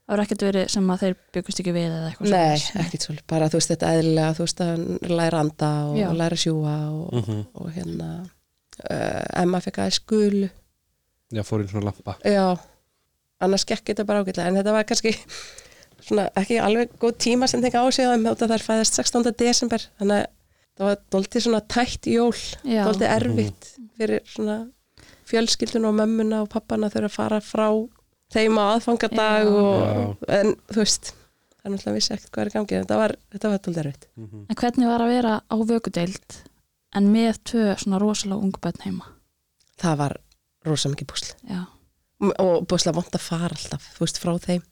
[0.08, 2.68] Það voru ekkert verið sem að þeir byggust ekki við eða eitthvað Nei, svoleiðis.
[2.86, 4.84] ekkit svolítið, bara þú veist þetta eðlilega, þú veist að
[5.18, 6.06] læra anda og Já.
[6.16, 7.42] læra að sjúga og, Mhm.
[7.54, 8.08] og hérna
[8.88, 10.48] uh, Emma fekk aðeins skulu
[11.34, 12.46] Já, fór inn svona lampa já,
[13.44, 15.12] annars gekk þetta bara ágætlega en þetta var kannski
[16.08, 19.32] svona ekki alveg góð tíma sem þengi á sig um þetta þær fæðast 16.
[19.36, 20.26] desember þannig að
[20.78, 22.82] það var doldið svona tætt jól Já.
[22.86, 24.58] doldið erfitt fyrir svona
[25.28, 27.68] fjölskyldun og mömmuna og pappana þurfa að fara frá
[28.32, 31.10] þeim á aðfangadag og, en þú veist
[31.58, 34.06] það er náttúrulega vissi ekkert hvað er í gangi þetta var, þetta var doldið erfitt
[34.18, 34.44] Mhm.
[34.48, 36.38] En hvernig var að vera á vökudeild
[36.96, 39.04] en með tvö svona rosalega ungbönn heima?
[39.78, 40.16] það var
[40.66, 41.66] rosa mikið búsl Já.
[42.38, 44.62] og búsla vant að fara alltaf þú veist, frá þeim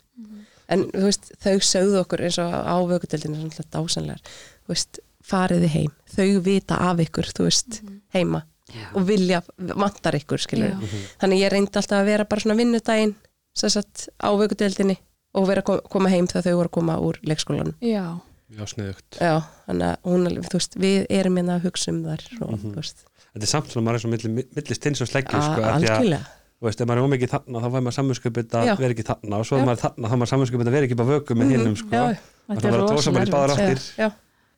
[0.69, 4.23] en þú veist, þau sögðu okkur eins og á vökudeldinu svona dásanlegar
[4.67, 5.93] þú veist, fariði heim.
[6.17, 7.81] Þau vita af ykkur, þú veist,
[8.15, 8.87] heima Já.
[8.95, 11.03] og vilja, vantar ykkur skilur Já.
[11.23, 13.15] þannig ég reyndi alltaf að vera bara svona vinnudaginn
[13.57, 14.97] sem sagt á vökudeldinni
[15.35, 17.75] og vera að kom- koma heim þegar þau voru að koma úr leikskólanum.
[17.81, 18.19] Já.
[18.57, 19.19] Já, sniðugt.
[19.21, 22.63] Já, þannig að hún, þú veist, við erum hérna að hugsa um þar og Mhm.
[22.63, 22.97] þú veist,
[23.37, 25.83] Þetta er samt svona maður er svo milli, milli stins og sleggju a- sko, af
[25.83, 26.27] því að, algjörlega.
[26.57, 29.35] þú veist, ef maður er ómikið þarna þá fær maður samvinskupið að vera ekki þarna
[29.37, 31.45] og svo er maður þarna þá er maður samvinskupið að vera ekki bara vöku með
[31.45, 31.91] Mhm, hinnum sko.
[31.91, 34.15] já, Það Þetta var er að tósa maður í báðar áttir.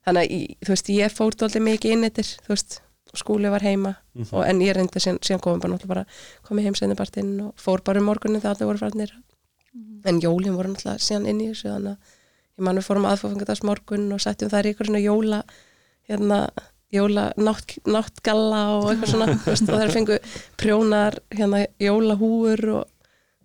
[0.09, 2.81] Þannig að þú veist, ég fór dálítið mikið inn eittir, þú veist,
[3.17, 4.29] skúli var heima Mhm.
[4.35, 6.05] og, en ég reyndi síðan, síðan komum bara náttúrulega bara
[6.49, 9.13] komið heim sennibartinn og fór bara um morgunin þegar allir voru farnir
[10.05, 11.99] en jólin voru náttúrulega síðan inn í þessu þannig að
[12.59, 15.43] ég man við fórum aðfóðfengadags morgun og setjum þar í ykkur svona jóla
[16.09, 16.39] hérna,
[16.93, 20.19] jóla nátt, náttgalla og eitthvað svona veist, og þær fengu
[20.61, 22.85] prjónar hérna jólahúur og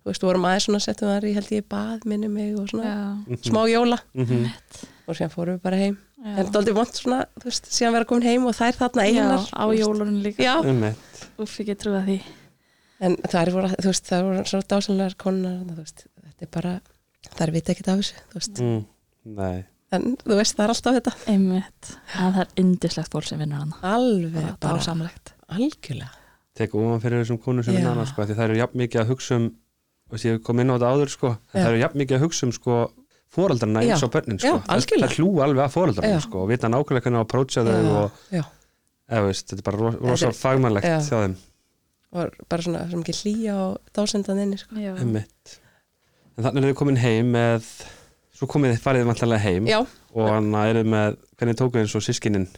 [0.04, 3.24] þú veist, vorum aðeins svona setjum þar í held ég bað minni mig og svona.
[3.26, 3.40] Mhm.
[3.48, 4.50] smá jóla Mhm.
[5.06, 5.98] Og síðan fórum við bara heim.
[6.16, 6.30] Já.
[6.30, 9.44] en þetta er vant svona, þú veist, síðan vera komin heim og þær þarna einar
[9.44, 10.56] Já, á jólunum líka.
[11.40, 12.18] Úf, ekki trúa því.
[13.04, 16.52] En það er voru, þú veist, það voru svona dásanlegar konar, þú veist, þetta er
[16.56, 16.74] bara
[17.34, 18.62] þær vita ekkert af þessu, þú veist.
[18.64, 18.82] Mm.
[19.34, 19.64] Nei,
[19.94, 21.14] en þú veist, það er alltaf þetta.
[21.34, 25.34] Einmitt, en það er indislegt fólk sem vinnur hana alveg bara dásamlegt.
[25.48, 26.12] algjörlega.
[26.54, 27.80] Tek ofan fyrir þessum konur sem Já.
[27.80, 29.48] vinna hana sko, því það eru jafn mikið að hugsa um
[30.12, 32.52] og ég kom inn á þetta áður sko, það eru jafn mikið að hugsa um
[32.54, 32.76] sko
[33.34, 34.06] fóreldrarna eins Já.
[34.06, 34.58] og börnin Já, sko.
[34.64, 35.08] það, algjörlega.
[35.10, 36.20] það hlúa alveg að fóreldrarna Já.
[36.26, 38.44] sko, og vita nákvæmlega hvernig á að approacha þau já, og já,
[39.10, 40.96] eða, veist, þetta er bara ro- rosa Þetta er- fagmannlegt Já.
[41.08, 41.36] hjá þeim
[42.14, 46.78] og bara svona sem ekki hlýja og dásendan inni, sko Já, en þannig er þið
[46.78, 47.66] komin heim með
[48.34, 49.78] svo komið þið farið þið vantarlega heim já,
[50.14, 52.48] og hann er með, hvernig tókuð eins og sískinin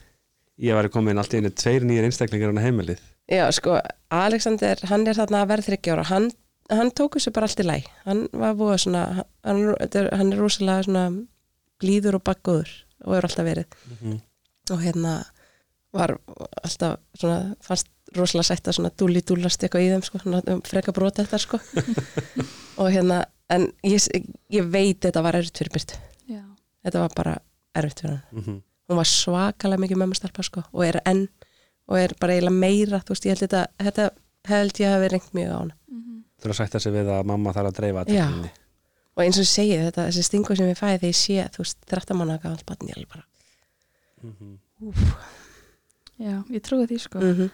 [0.64, 3.76] ég var komin allt í einu tveir nýjir einstaklingar á heimilið já, sko
[4.10, 6.30] Alexander, hann er þarna að verða þryggja ára hann,
[6.70, 9.02] hann tók þessu bara allt í læg hann var búið svona
[9.44, 11.04] hann, þetta er- hann er rosalega svona
[11.82, 12.70] blíður og bakkuður
[13.04, 13.66] og hefur alltaf verið.
[14.00, 14.20] Mhm.
[14.72, 15.24] og hérna
[15.92, 16.16] var
[16.64, 20.92] alltaf svona, fannst rosalega sætt að svona dúli dúlast eitthvað í þeim sko, svona, freka
[20.92, 21.58] brota þetta sko.
[22.78, 24.04] Og hérna, en ég,
[24.52, 25.96] ég veit þetta var erfitt fyrir Byrtu,
[26.84, 27.38] þetta var bara
[27.74, 28.62] erfitt fyrir hann, Mhm.
[28.88, 31.28] hún var svakalega mikið mömmustelpa sko og er enn
[31.88, 34.10] og er bara eiginlega meira, þú veist, ég held þetta þetta
[34.46, 35.74] held ég hafi rengt mjög á hana.
[35.90, 36.15] Þú
[36.46, 38.24] er að sætta sig við að mamma þarf að dreifa Já.
[38.26, 38.50] athyglinni.
[39.16, 41.62] og eins og ég segi þetta, þessi stingu sem ég fæði þegar ég sé, þú
[41.64, 43.24] veist, 13 manna gafall batn ég alveg bara
[44.22, 44.58] Mhm.
[46.20, 47.48] já, ég trúi því sko mm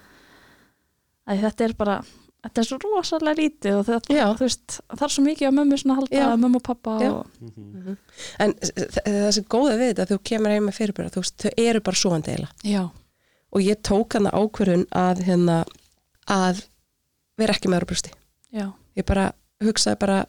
[1.22, 1.96] að þetta er bara,
[2.42, 4.24] þetta er svo rosalega lítið og það, Já.
[4.34, 6.24] þú veist, það er svo mikið á mömmu svona halda, Já.
[6.34, 7.10] mömmu og pappa Já.
[7.12, 7.96] og, Mhm.
[8.40, 11.52] en þ- það sem góða við þetta, þú kemur heim með fyrirbæra, þú veist, þau
[11.56, 12.90] eru bara svoandi eiginlega já,
[13.52, 15.64] og ég tók hana ákvörðun að hérna
[16.26, 16.64] að
[17.38, 18.10] vera ekki með ára brústi
[18.52, 20.26] já, ég bara hugsaði bara,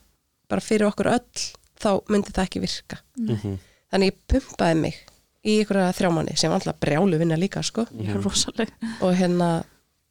[0.50, 1.48] bara fyrir okkur öll
[1.84, 2.98] þá myndi það ekki virka.
[3.18, 3.58] Nei, Mhm.
[3.92, 4.96] þannig ég pumpaði mig
[5.46, 7.86] í ykkur að þrjámanni sem var alltaf brjálu vinna líka sko.
[8.00, 8.72] Er rosalega
[9.02, 9.64] og hérna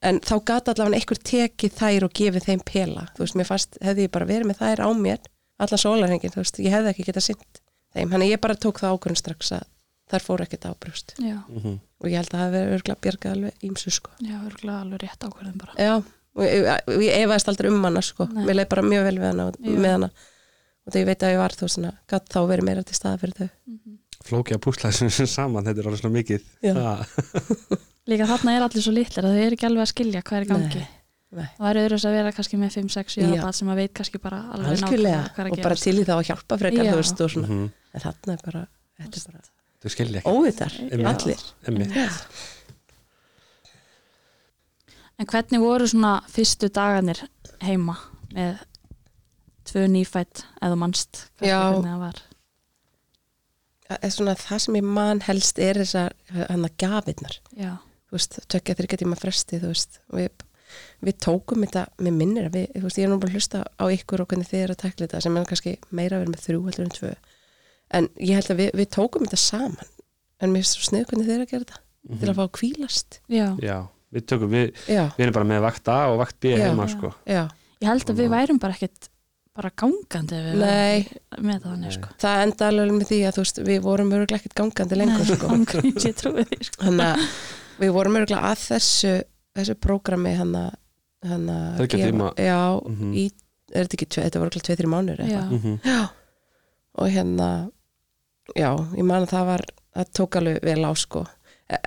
[0.03, 3.07] en þá gata allavega einhver tekið þær og gefið þeim pela.
[3.17, 5.19] Þú veist, mér fannst, hefði ég bara verið með þær á mér
[5.63, 7.61] allan sólarhengin, þú veist, ég hefði ekki getað sint
[7.95, 9.63] þeim, þannig ég bara tók það ákvörðun strax að
[10.11, 11.79] þær fóru ekkert á brúst já, Mhm.
[12.01, 14.11] og ég held að það hafi verið örgla bjargað alveg ímsu sko.
[14.21, 15.73] Já, örgulega alveg rétt ákveðin bara.
[15.79, 16.05] Já,
[16.37, 18.45] og ég, og efaðist aldrei um hana sko, Nei.
[18.49, 20.09] mér leið bara mjög vel við hana og, með hana.
[20.83, 23.21] Og þegar ég veit að ég var þú svona, gatt þá verið meira til staða
[23.23, 23.49] fyrir þau.
[24.23, 26.43] Flóki að púsla þessu saman þetta er alveg svona mikið.
[28.11, 30.47] Líka þarna er allir svo litlir að þau eru ekki alveg að skilja hvað er
[30.51, 30.83] gangi.
[30.83, 31.49] Nei, nei.
[31.59, 33.29] það er öðru að vera kannski með 5, 6, 7 Já.
[33.31, 36.25] ára bad sem að veit kannski bara alveg nákvæmlega og bara til í þá að
[36.31, 37.69] hjálpa frekar þú veist og svona, Mhm.
[37.95, 38.63] en þarna er bara
[38.99, 39.45] þetta er bara
[39.83, 40.35] þau skilja ekki.
[40.35, 41.13] óvitar, Einmitt.
[41.13, 41.47] allir.
[45.23, 47.21] En hvernig voru svona fyrstu dagarnir
[47.63, 47.95] heima
[48.35, 48.63] með
[49.71, 51.61] tvö nýfætt eða mannst Já.
[51.79, 52.23] það var?
[53.93, 56.15] Að- svona, það sem ég man helst er þessar
[56.49, 57.77] hann að gafirnar já,
[58.09, 60.45] þú veist, tökja þryggja tíma fresti þú veist, við,
[61.07, 63.85] við tókum þetta með minnir við, þú veist, ég er nú bara að hlusta á
[63.95, 66.45] ykkur og hvernig þið eru að tekla þetta sem er kannski meira að vera með
[66.49, 67.15] þrjú heldur en tvö.
[67.93, 69.91] En ég held að við, við tókum þetta saman
[70.43, 72.55] en mér finnst svo snið hvernig þið eru að gera þetta til að fá að
[72.59, 73.47] kvílast já.
[73.63, 73.79] já,
[74.13, 76.67] við tökum, við, við erum bara með vakt A og vakt B Já.
[76.69, 76.93] heima Já.
[76.97, 77.43] sko já,
[77.83, 79.09] Ég held að við værum bara ekkit
[79.53, 81.03] bara gangandi Nei.
[81.35, 82.09] það þannig sko.
[82.23, 85.49] það enda alveg með því að þú veist, við vorum öruglega ekkert gangandi lengur sko.
[85.57, 86.85] Ángríns, ég trúi því sko.
[86.87, 87.27] þannig að
[87.83, 89.13] við vorum öruglega að þessu
[89.59, 90.71] þessu prógrami hann að
[91.29, 92.31] hann að Þriggja gefa- tíma.
[92.41, 93.13] já, Mhm.
[93.13, 93.25] í,
[93.75, 95.43] er þetta ekki, þetta voru öruglega tveið, þrjum mánur Já.
[95.51, 95.75] Mhm.
[95.85, 96.01] já,
[96.95, 97.51] og hérna
[98.57, 99.63] já, ég man að það var
[99.97, 101.27] það tók alveg vel á sko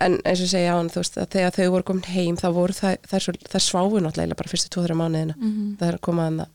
[0.02, 2.36] en eins og ég segja á hann, þú veist, að þegar þau voru komin heim
[2.38, 5.78] þá voru það, það, svo, það sváfu náttúrulega bara fyrstu tvo-þrjá mánuðina Mhm.
[5.80, 6.46] það er að koma hann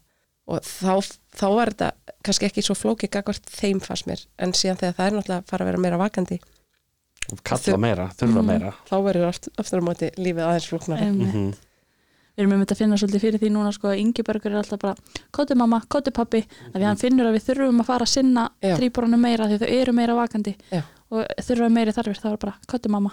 [0.50, 0.94] og þá,
[1.36, 1.90] þá var þetta
[2.24, 5.50] kannski ekki svo flókið gagvart þeim fannst mér en síðan þegar það er náttúrulega að
[5.52, 6.40] fara að vera meira vakandi
[7.32, 8.46] og kalla meira, þurfa Mhm.
[8.46, 11.34] meira þá verður aftur, aftur á móti lífið aðeins flóknara Einmitt.
[11.34, 11.54] Mhm.
[12.38, 14.78] Við erum um þetta að finna svolítið fyrir því núna sko að Ingebergur er alltaf
[14.80, 14.94] bara
[15.34, 18.48] kóti mamma, kóti pappi að því hann finnur að við þurfum að fara að sinna
[18.62, 20.82] þrýborunum meira því þau eru meira vakandi Já.
[21.10, 23.12] Og þurfa meiri þarfir þá er bara kóti mamma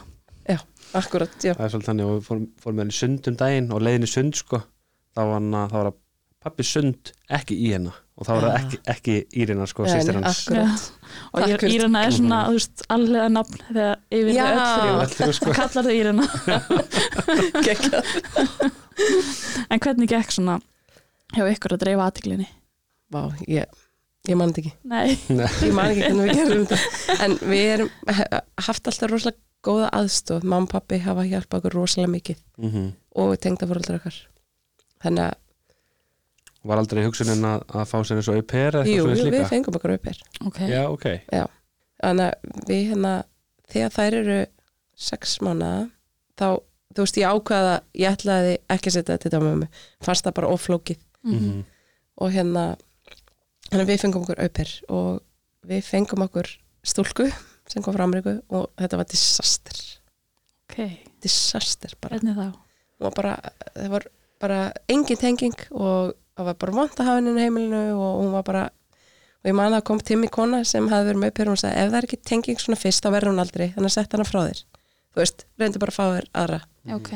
[0.95, 3.71] akkurat, já, það er svolítið þannig og við fórum, fórum með henni sund um daginn
[3.75, 5.97] og leiðinni sund sko þá var, hann, að- þá var að
[6.47, 8.61] pappi sund ekki í hennar og þá var það Já.
[8.61, 11.65] ekki, ekki Írina sko, sýstir hans og Takk.
[11.67, 14.47] Írana er svona, þú veist, allega nafn þegar yfir Já.
[14.55, 15.55] þau öll þrjú sko.
[15.57, 15.95] kallar þau
[17.67, 18.03] Geggjað.
[19.69, 20.55] en hvernig gekk svona
[21.35, 22.47] hjá ykkur að dreifa aðtiklinni?
[23.13, 23.67] Vá, ég,
[24.27, 24.71] ég man ekki.
[24.83, 26.79] Nei, ég man ekki hvernig við gerum þetta.
[27.25, 27.91] En við erum
[28.67, 29.37] haft alltaf rosalega
[29.67, 32.41] góða aðstof mamma og pappi hafa hjálpað okkur rosalega mikið.
[32.61, 32.87] Mhm.
[33.17, 34.17] og tengda fóröldrar okkar.
[35.01, 35.33] Þannig að,
[36.69, 38.37] var aldrei hugsunin að, að fá sér eins og
[38.83, 40.59] eða jú, við fengum okkur hér ok.
[40.69, 41.05] Já, ok,
[42.03, 43.13] þannig að við hérna
[43.73, 44.37] þegar þær eru
[45.07, 45.89] sex mánuða
[46.37, 46.47] þá,
[46.93, 49.67] þú veist, ég ákvaða ég ætlaði ekki að setja þetta til mömmu.
[50.05, 51.63] Fannst það bara oflókið Mhm.
[52.21, 52.67] og hérna
[53.67, 55.09] þannig að við fengum okkur auper og
[55.67, 56.51] við fengum okkur
[56.87, 57.27] stúlku
[57.67, 59.81] sem kom frá Ameríku og þetta var disaster.
[60.67, 60.77] Ok,
[61.23, 62.17] disaster bara.
[62.17, 62.47] Hvernig þá?
[62.97, 63.33] Hún var bara,
[63.75, 64.07] það var
[64.41, 64.59] bara
[64.91, 68.45] engin tenging og það var bara vont að hafa henni á heimilinu og hún var
[68.47, 68.63] bara
[69.37, 71.61] og ég man að kom til mig kona sem hafði verið með auper og hún
[71.61, 73.67] sagði ef það er ekki tenging svona fyrst þá verður hún aldrei.
[73.75, 74.63] Þannig að setja hana frá þér.
[75.11, 76.59] Þú veist, reyndu bara að fá þér aðra.
[76.97, 77.11] Ok,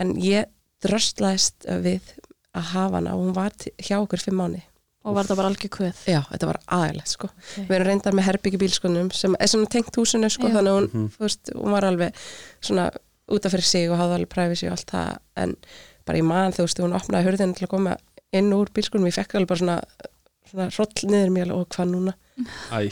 [0.00, 0.52] en ég
[0.84, 2.14] dröstlaðist við
[2.54, 4.62] að hafa hana og hún var hjá okkur fimm mánu
[5.04, 7.28] og var það bara algjör kvöð Já, þetta var aðeinlegt sko.
[7.28, 7.66] Ok.
[7.68, 10.54] Við erum reyndar með herbyggi bílskonum sem er svona tengt húsinu sko, Já.
[10.56, 11.08] þannig að hún, Mhm.
[11.16, 12.14] þú veist, hún var alveg
[12.62, 12.90] svona
[13.28, 15.56] út af fyrir sig og hafði alveg privacy og allt það, en
[16.06, 17.96] bara í mann þú veist, hún opnaði hurðinu til að koma
[18.32, 19.84] inn úr bílskonum, ég fekk alveg bara svona
[20.50, 22.14] svona hroll niður mér og hvað núna
[22.72, 22.90] Æ,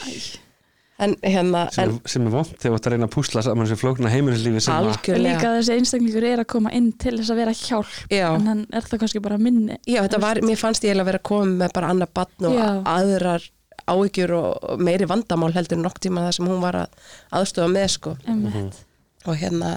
[1.01, 3.43] en hérna, sem, en er, sem er vond þegar þú ert að reyna að púsla
[3.45, 7.55] saman sem flókna heimilislífi líka þessi einstaklingur er að koma inn til þess að vera
[7.57, 7.95] hjálp.
[8.13, 11.09] Já, en hann er það kannski bara minni já, þetta var, mér fannst ég að
[11.09, 12.67] vera að koma með bara annað batn og Já.
[12.93, 13.47] aðrar
[13.83, 17.89] áhyggjur og meiri vandamál heldur en nokk tíma það sem hún var að aðstofa með
[17.97, 18.15] sko.
[18.29, 18.79] Einmitt.
[19.25, 19.73] og hérna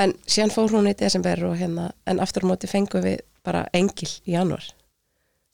[0.00, 3.66] en síðan fór hún í desember og hérna en aftur á móti fengum við bara
[3.76, 4.64] engil í januar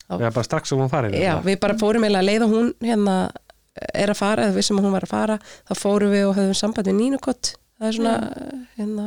[0.06, 3.16] Já, bara strax sem hún farið já, við bara fórum eiginlega að leiða hún hérna
[3.94, 6.54] er að fara, eða við sem hún var að fara þá fórum við og höfum
[6.54, 8.16] samband við Nínukott það er svona
[8.78, 9.06] hérna,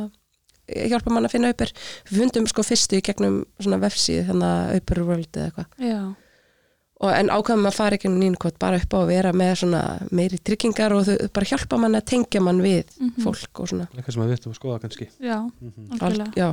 [0.70, 1.72] hjálpa mann að finna uppir
[2.10, 5.66] við fundum sko fyrstu í gegnum svona vefsíð hérna uppir world eða eitthvað.
[5.82, 6.00] Já,
[7.00, 9.80] og en ákvæmum að fara ekki um Nínukott bara upp á að vera með svona
[10.12, 13.22] meiri tryggingar og þau bara hjálpa mann að tengja mann við Mhm.
[13.24, 13.88] fólk og svona.
[13.96, 15.08] Eitthvað sem að við ættum að skoða kannski.
[15.18, 15.90] Já, Mhm.
[15.90, 16.34] Alg, algjörlega.
[16.36, 16.48] já,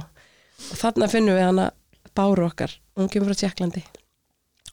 [0.71, 1.71] og þarna finnum við hana
[2.15, 3.83] Báru okkar, hún kemur frá Tjekklandi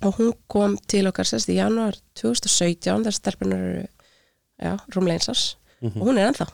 [0.03, 3.87] og hún kom til okkar sérst í janúar 2017 þess að stelpunar eru
[4.63, 6.01] já, rúmleinsás Mhm.
[6.01, 6.47] og hún er ennþá.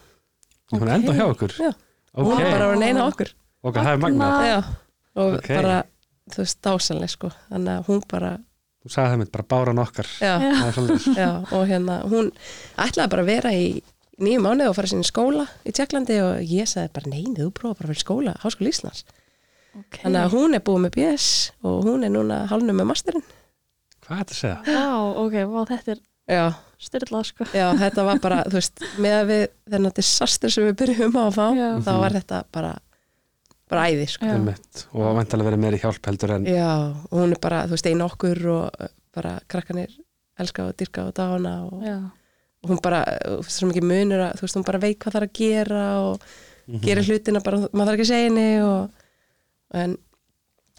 [0.73, 1.53] Hún er enda hjá okkur?
[1.59, 1.71] Já.
[2.15, 3.29] ok, hún er bara að neina okkur.
[3.63, 4.45] Ok, það er magnað.
[4.49, 4.59] Já,
[5.17, 5.49] og Ok.
[5.49, 5.85] bara
[6.31, 7.31] þú veist dásanlega sko.
[7.51, 8.39] Þannig að hún bara,
[8.85, 10.07] þú sagði það mitt, bara báran okkar.
[10.21, 10.35] Já,
[11.17, 11.29] Já.
[11.53, 12.33] og hérna hún
[12.79, 13.83] ætlaði bara að vera í
[14.21, 17.51] nýju mánuð og fara sinni í skóla í Tjekklandi og ég sagði bara neini, þú
[17.53, 19.05] prófa bara að vera í skóla Háskóla Íslands
[19.79, 21.27] ok, þannig að hún er búið með BS
[21.63, 23.25] og hún er núna hálnum með masterinn
[24.05, 24.59] hvað er þetta að segja?
[24.67, 24.85] já,
[25.25, 26.01] ok, vá, þetta er
[26.31, 26.45] já,
[26.81, 29.43] styrlað sko Já, þetta var bara, þú veist, með að við
[29.75, 31.69] þennan disaster sem við byrjum á að fá Já.
[31.87, 32.73] þá var þetta bara
[33.71, 34.27] bara æði, sko.
[34.27, 34.35] Já.
[34.35, 34.81] Einmitt.
[34.99, 36.71] og vantilega verið meiri hjálp heldur en Já,
[37.07, 39.93] og hún er bara, þú veist, einu okkur og uh, bara krakkanir
[40.41, 41.99] elska og dyrka og dána og, já,
[42.65, 45.29] og hún bara, uh, svo mikið munur að, þú veist, hún bara veit hvað þarf
[45.31, 46.25] að gera og
[46.71, 46.83] Mhm.
[46.85, 49.00] gerir hlutina bara, maður þarf ekki að segja henni og
[49.75, 49.99] en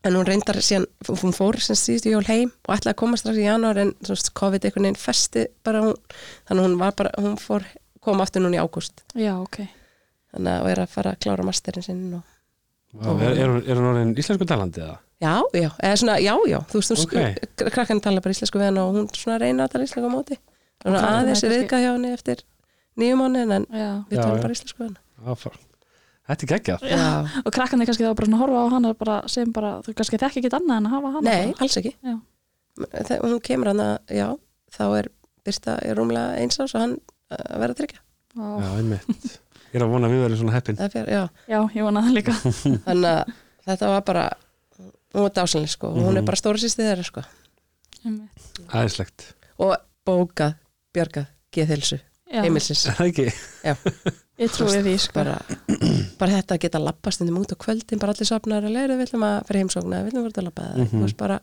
[0.04, 3.38] en hún reyndar síðan, hún fór sem síðustu jól heim og ætlaði að koma strax
[3.38, 5.94] í janúar en veist, COVID einhvern veginn festi bara hún,
[6.50, 7.68] þannig hún var bara, hún fór
[8.02, 9.60] kom aftur núna í ágúst já, ok
[10.34, 12.24] þannig að og er að fara að klára masterinn sinn og
[12.92, 14.98] Vá, er, er, hún- er hún orðin íslensku talandi eða?
[15.22, 17.14] Já, já, eða svona, já, já, þú veist, Ok.
[17.14, 17.70] okay.
[17.72, 20.38] krakkan tala bara íslensku við hann og hún svona reyna að tala íslensku á móti.
[20.82, 21.06] Svona Ok.
[21.22, 22.42] aðeins er viðka hjá henni eftir
[22.98, 23.92] nýjum mánu en já.
[24.10, 24.42] við já.
[24.42, 25.62] bara íslensku við hann.
[26.32, 26.84] Þetta er geggjað
[27.46, 30.42] og krakkandi kannski þá bara svona horfa á hana bara, sem bara, þú kannski þekki
[30.46, 31.66] ekki annað en að hafa hana Nei, bara.
[31.66, 31.92] alls ekki.
[32.82, 34.28] Þegar hún kemur hann að, já,
[34.78, 35.10] þá er
[35.42, 36.92] Birta er rúmlega eins ás og hann
[37.34, 38.00] að vera að tryggja.
[38.38, 38.70] Já.
[38.78, 39.32] Einmitt
[39.72, 41.24] Ég er að vona að við verðum svona heppin Það er fyrir, já.
[41.52, 42.34] já, ég vona það líka
[42.86, 43.34] Þannig að
[43.68, 44.24] þetta var bara,
[45.16, 46.28] hún var dásanlega, sko, og hún er Mhm.
[46.32, 47.24] bara stóra sýsti þeirra, sko.
[48.06, 48.62] Einmitt.
[48.72, 49.26] Æðislegt
[49.62, 49.76] Og
[50.08, 50.56] bókað,
[50.96, 52.00] björgað, geðhilsu,
[52.32, 52.86] heimilsins.
[52.88, 53.28] Er það ekki?
[54.42, 55.14] ég trúi því sko.
[55.20, 55.36] bara,
[56.22, 59.08] bara þetta að geta lappast undum út á kvöldin, bara allir sopnar að leira, við
[59.10, 60.92] ætlum að fyrir heimsókna, við ætlum að vera að lappa það, Mhm.
[60.98, 61.38] þú veist bara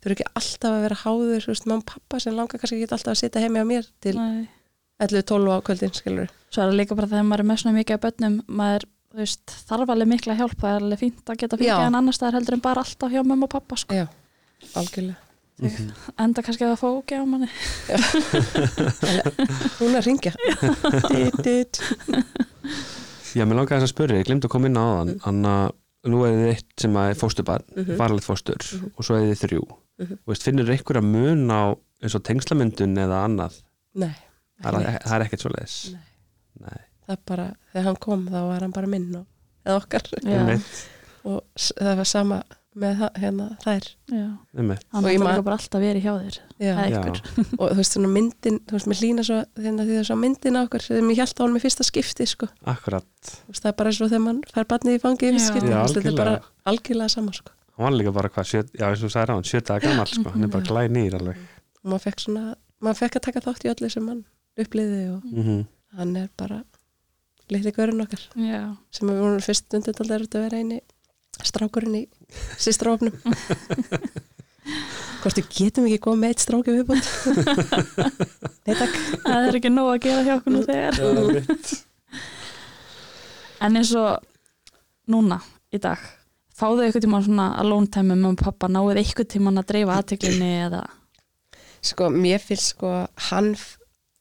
[0.00, 2.78] þau eru ekki alltaf að vera háður, þú veist, mamma og pappa sem langar kannski
[2.80, 4.48] ekki alltaf að sitja heimi á mér til Nei.
[5.00, 7.94] 11-12 á kvöldin, skilur svo er það líka bara þegar maður er með svona mikið
[7.96, 11.56] af börnum maður þú veist, þarf alveg mikla hjálp það er alveg fínt að geta
[11.60, 13.94] fengið en annars staðar heldur en bara alltaf hjá mömmu og pappa sko.
[13.94, 14.06] Já,
[14.74, 15.16] algjörlega
[15.60, 17.48] enda kannski að það fóki á manni.
[19.80, 20.32] Hún er að ringja.
[23.30, 25.52] Já, mér langaði þess að spyrja, ég glemt að koma inn á þann Anna,
[26.10, 27.96] nú er þið eitt sem að er fósturbarn Mhm.
[28.00, 28.58] varalegt fóstur
[28.96, 29.62] og svo er þið þrjú.
[30.00, 30.12] Mhm.
[30.24, 31.62] og veist, finnur ykkur að mun á
[32.02, 33.60] eins og tengslamyndun eða annað?
[33.94, 34.14] Nei,
[34.62, 36.00] það er, það er ekkert svo leiðis Nei.
[36.64, 36.80] Nei.
[37.06, 39.26] það er bara, þegar hann kom þá var hann bara minn og,
[39.66, 40.02] eða okkar.
[41.28, 42.42] Og það var sama
[42.78, 43.86] með hérna, þær.
[44.14, 47.20] Og ég líka bara alltaf verið hjá þér.
[47.58, 50.18] Og þú veist svona myndin, þú veist, mér lína svo þegar því það er svo
[50.20, 52.50] myndin á okkur sem ég held á hann með fyrsta skipti, sko.
[52.70, 56.04] Akkurat, Þú veist, það er bara eins og þegar mann fær barnið í fangi þetta
[56.04, 56.36] er bara
[56.70, 57.10] algjörlega.
[57.10, 57.50] sama, sko.
[57.76, 60.28] Hann var líka bara hvað sjö, já, eins og þú sagði ráðan, sjötaða gammal sko.
[60.30, 61.36] hann er bara glæð nýr alveg.
[61.80, 64.24] Og maður fekk svona, maður fekk að taka þátt í öllu sem hann
[64.60, 65.60] uppliði og mm
[65.98, 66.60] hann er bara
[67.50, 68.20] litli görun okkar.
[68.38, 68.76] Já.
[68.94, 69.94] sem við vorum fyrst stundin
[72.30, 73.14] alltaf sýstráfnum
[75.20, 77.06] hvort við getum ekki komið með eitt stráki viðbútt
[78.68, 78.94] Nei takk.
[79.24, 80.94] Það er ekki nóg að gera hjá okkur nú þegar.
[83.60, 84.22] En eins og
[85.10, 85.40] núna
[85.74, 86.00] í dag
[86.60, 89.96] fáðu eitthvað tíma svona alone time með mamma og pappa náðu eitthvað tíma að dreifa
[89.98, 90.82] aðteklinni eða?
[91.90, 92.90] Sko, mér finnst sko
[93.30, 93.54] hann,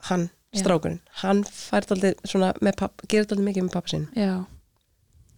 [0.08, 0.62] hann Já.
[0.64, 4.06] strákurinn, hann fært aldrei svona með pappa, gerir aldrei mikið með pappa sinn.
[4.16, 4.34] Já,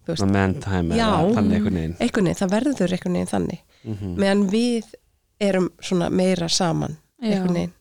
[0.07, 1.07] veist, man time Já.
[1.07, 1.95] eða þannig einhvern veginn.
[1.99, 3.61] Einhvern veginn, það verður einhvern veginn þannig.
[3.83, 4.95] Mm meðan við
[5.41, 7.73] erum svona meira saman einhvern veginn.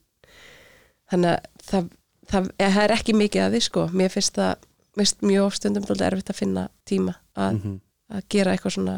[1.10, 1.88] Þannig að það,
[2.30, 4.66] það, það er ekki mikið að því sko, mér finnst það
[5.00, 7.76] finnst mjög ofstundum dálítið erfitt að finna tíma að, -hmm.
[8.16, 8.96] að gera eitthvað svona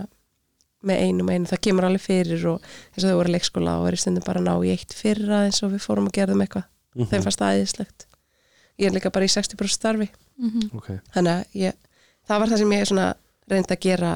[0.82, 2.62] með einum einu, það kemur alveg fyrir og
[2.96, 4.92] eins og þau voru í leikskóla og er í stundum bara að ná í eitt
[4.98, 6.64] fyrra eins og við fórum að gera þeim eitthvað
[6.94, 7.06] Mhm.
[7.08, 8.06] þeim fannst það æðislegt.
[8.78, 10.08] Ég er líka bara í 60% starfi.
[10.38, 10.70] Mhm.
[10.76, 11.72] ok, þannig að ég,
[12.32, 12.92] það var það sem ég
[13.52, 14.12] reyndi að gera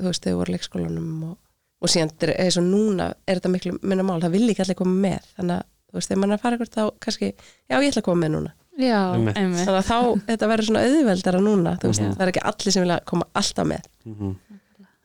[0.00, 1.36] þú veist, þegar við voru í leikskólanum og,
[1.80, 4.78] og síðan er- eins og núna er þetta miklu minna mál, það vil ekki allir
[4.80, 7.28] koma með þannig að þú veist, þegar mann er að fara eitthvað þá kannski,
[7.70, 8.52] já ég ætla að koma með núna.
[8.80, 9.96] Já, þannig að þá,
[10.30, 12.14] þetta verður svona auðveldara núna þú veist, Mhm.
[12.16, 13.84] það er ekki allir sem vilja koma alltaf með.
[14.06, 14.36] Mm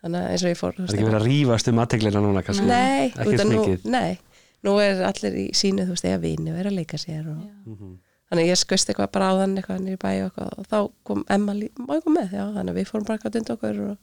[0.06, 1.80] þannig að eins og ég fór þú það veist, er ekki verið að rífast um
[1.82, 2.66] aðteglina núna kannski.
[2.70, 4.20] Nei, af nú, nei.
[4.64, 6.52] Nú er allir í sínu, þú veist, eða vini
[8.26, 10.78] að þannig að ég skust eitthvað bara á þann eitthvað nýri bæ og, og þá
[11.04, 13.50] kom Emma lí- má ég koma með, já, þannig að við fórum bara eitthvað dund
[13.56, 13.98] okkur og,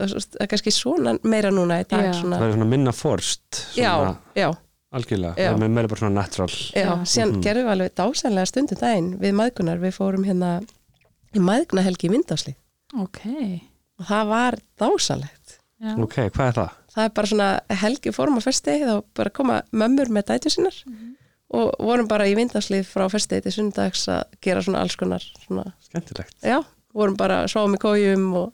[0.00, 2.12] það er kannski svona meira núna í dag Já.
[2.20, 4.48] svona, það er svona minna forst já, svona, já,
[4.96, 5.50] algjörlega, Já.
[5.54, 6.92] það er meira bara svona natural já, Já.
[7.04, 7.42] síðan Mhm.
[7.46, 10.50] gerðum við alveg dásanlega stundum daginn við maðgunar, við fórum hérna
[11.36, 12.54] í maðgunahelgi í Vindásli
[12.98, 13.20] ok,
[14.00, 16.70] og það var dásanlegt já, ok, hvað er það?
[16.90, 17.50] það er bara svona
[17.84, 21.14] helgi fórum á fyrsti þá bara koma mömmur með dætu sinnar Mhm.
[21.50, 25.64] Og vorum bara í Vindásli frá fyrsti til sundags að gera svona alls konar svona,
[25.88, 26.60] skemmtilegt, já,
[26.94, 28.52] vorum bara sváum í kójum og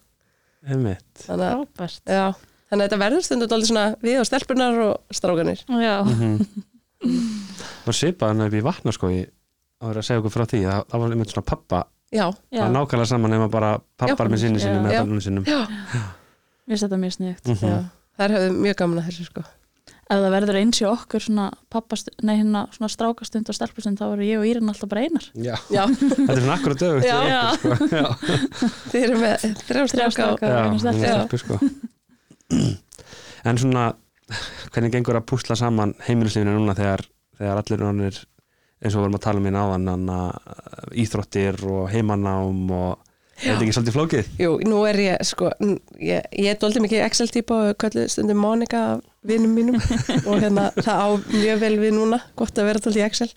[0.67, 2.27] einmitt þannig að frábært Já,
[2.71, 5.61] þannig að þetta verður stundum dálítið svona við og stelpunar og strákanir.
[5.69, 6.65] já, mm
[7.87, 11.13] og svipaðan upp í vatnaskói að vera að segja okkur frá því það, það var
[11.15, 11.81] einmitt svona pappa,
[12.15, 13.71] Já, já, það er nákvæmlega saman nema bara
[14.01, 14.33] pappar Já.
[14.33, 14.83] með sinni sinni Já.
[14.87, 14.99] með Já.
[15.03, 15.59] barnunum sinnum já,
[16.67, 17.69] mér þetta mjög sniðugt Mhm.
[17.69, 17.79] já.
[18.17, 19.43] Þær höfðu mjög gaman að þessu sko.
[20.07, 24.05] Ef það verður eins í okkur svona pappast, nei hérna svona strákastund og stelpustund þá
[24.13, 25.55] verður ég og Írin alltaf bara einar Já.
[25.73, 25.83] Já,
[26.13, 27.07] þetta er svona akkurat dögut
[27.91, 28.13] sko.
[28.93, 30.29] þið eru með þrjá stráka
[30.71, 31.41] og stelpu.
[31.43, 31.59] sko.
[33.51, 33.89] en svona
[34.73, 37.03] hvernig gengur að púsla saman heimilislífinu núna þegar,
[37.39, 40.09] þegar allir eins og við vorum að tala um í náðan
[41.03, 43.03] íþróttir og heimanám og
[43.37, 44.29] Er þetta ekki svolítið flókið?
[44.41, 45.51] Jú, nú er ég, sko,
[46.01, 49.77] ég, ég er doldið mikið Excel-típa og kallið stundum Monika af vinum mínum.
[50.31, 53.29] Og hérna það á mjög vel við núna, gott að vera doldið í Excel.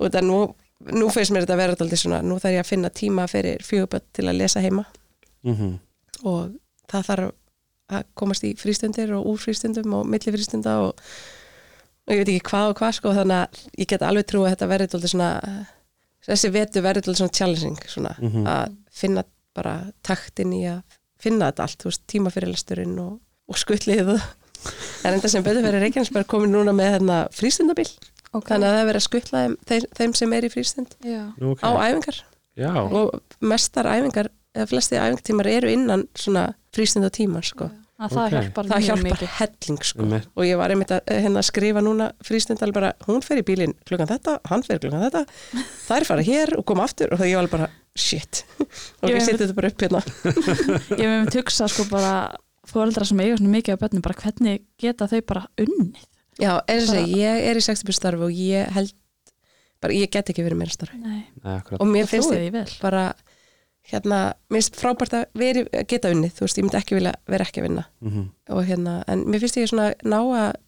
[0.00, 0.40] Og þetta nú,
[0.96, 3.62] nú finnst mér þetta að vera doldið svona, nú þarf ég að finna tíma fyrir
[3.62, 4.86] fjöguböld til að lesa heima.
[5.46, 5.78] Mm
[6.20, 6.50] og
[6.90, 7.28] það þarf
[7.96, 10.98] að komast í frístundir og úr frístundum og milli frístunda og,
[12.04, 14.50] og ég veit ekki hvað og hvað sko þannig að ég get alveg trú að
[14.52, 15.30] þetta verði doldið svona
[16.28, 18.44] þessi vetu verði doldið svona challenging svona Mhm.
[18.52, 19.24] að finna
[19.56, 19.74] bara
[20.06, 20.82] taktin í að
[21.20, 23.18] finna þetta allt, þú veist, tíma fyrir lesturinn og,
[23.50, 24.22] og skuttlið og
[25.04, 27.88] en enda sem betur fyrir Reykjanesberg komin núna með hérna frístundabil,
[28.32, 28.54] okay.
[28.54, 31.22] þannig að það er verið að skuttla þeim, þeim, þeim sem er í frístund Já.
[31.40, 31.64] Nú, ok.
[31.64, 32.22] á æfingar
[32.60, 37.70] Já, og mestar æfingar eða flesti æfingartímar eru innan svona frístundatímar sko.
[38.00, 38.32] Að það Ok.
[38.32, 40.06] hjálpar það mjög hjálpar mikið helling sko.
[40.40, 43.74] Og ég var einmitt að eh, hérna, skrifa núna frístundal bara, hún fer í bílinn
[43.84, 45.26] klukkan þetta, hann fer klukkan þetta
[45.84, 47.68] þær fara hér og koma aftur og það ég var bara
[47.98, 48.44] shit,
[49.02, 50.00] og Ég ég einmitt- seti þetta bara upp hérna.
[51.00, 52.12] Ég hef með hugsa sko bara
[52.70, 56.04] fóreldra sem eiga svona mikið á börnum bara hvernig geta þau bara unnið?
[56.40, 58.94] Já, eins og Bara- segi, ég er í 60 starfi og ég held
[59.82, 60.98] bara, ég get ekki verið meira starfi.
[61.00, 61.24] Nei,
[61.80, 62.64] og mér það finnst vel.
[62.80, 63.02] bara
[63.90, 64.18] hérna,
[64.52, 67.62] mér finnst frábært að veri, geta unnið, þú veist, ég myndi ekki vilja vera ekki
[67.62, 67.84] að vinna.
[68.04, 70.58] Mm og hérna, en mér finnst ég svona ná að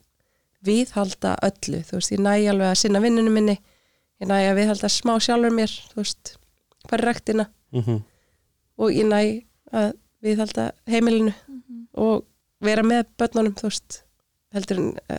[0.67, 3.57] viðhalda öllu, þú veist, ég næ alveg að sinna vinnunum minni,
[4.23, 6.35] ég næ að viðhalda smá sjálfur mér, þú veist
[6.89, 8.03] fara í rektina -hmm.
[8.79, 11.87] og ég næ að viðhalda heimilinu Mhm.
[11.95, 12.25] og
[12.61, 14.03] vera með börnunum, þú veist
[14.55, 15.17] heldur en uh,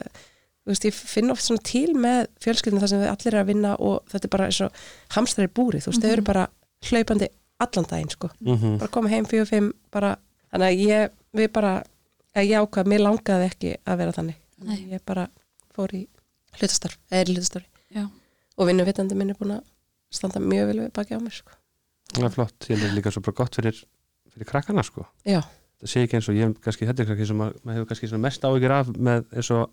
[0.66, 3.46] þú veist, ég finn oft svona til með fjölskyldinu þar sem við allir eru að
[3.48, 4.72] vinna og þetta er bara eins og
[5.10, 6.26] hamstrar í búri, þú veist, þau eru Mhm.
[6.26, 6.48] bara
[6.84, 7.28] hlaupandi
[7.60, 10.18] allan daginn, sko Mm bara koma heim fjögur fimm bara,
[10.54, 11.84] þannig að ég, við bara
[12.36, 14.88] að ég ákvað, mér langaði ekki að vera þannig Nei.
[14.92, 15.28] ég bara
[15.76, 16.08] fór í
[16.60, 17.26] hlutastarf, eða er
[17.96, 18.10] Já.
[18.58, 19.64] og vinnuvitandi minn er búin að
[20.14, 21.60] standa mjög vel við baki á mér sko.
[22.14, 23.84] Það er flott, ég held að líka svo bara gott fyrir,
[24.34, 25.42] fyrir krakkana sko já,
[25.82, 27.90] það sé ekki eins og ég hef kannski þetta er kannski sem að, maður hefur
[27.92, 29.64] kannski mest áhyggjur af með eins og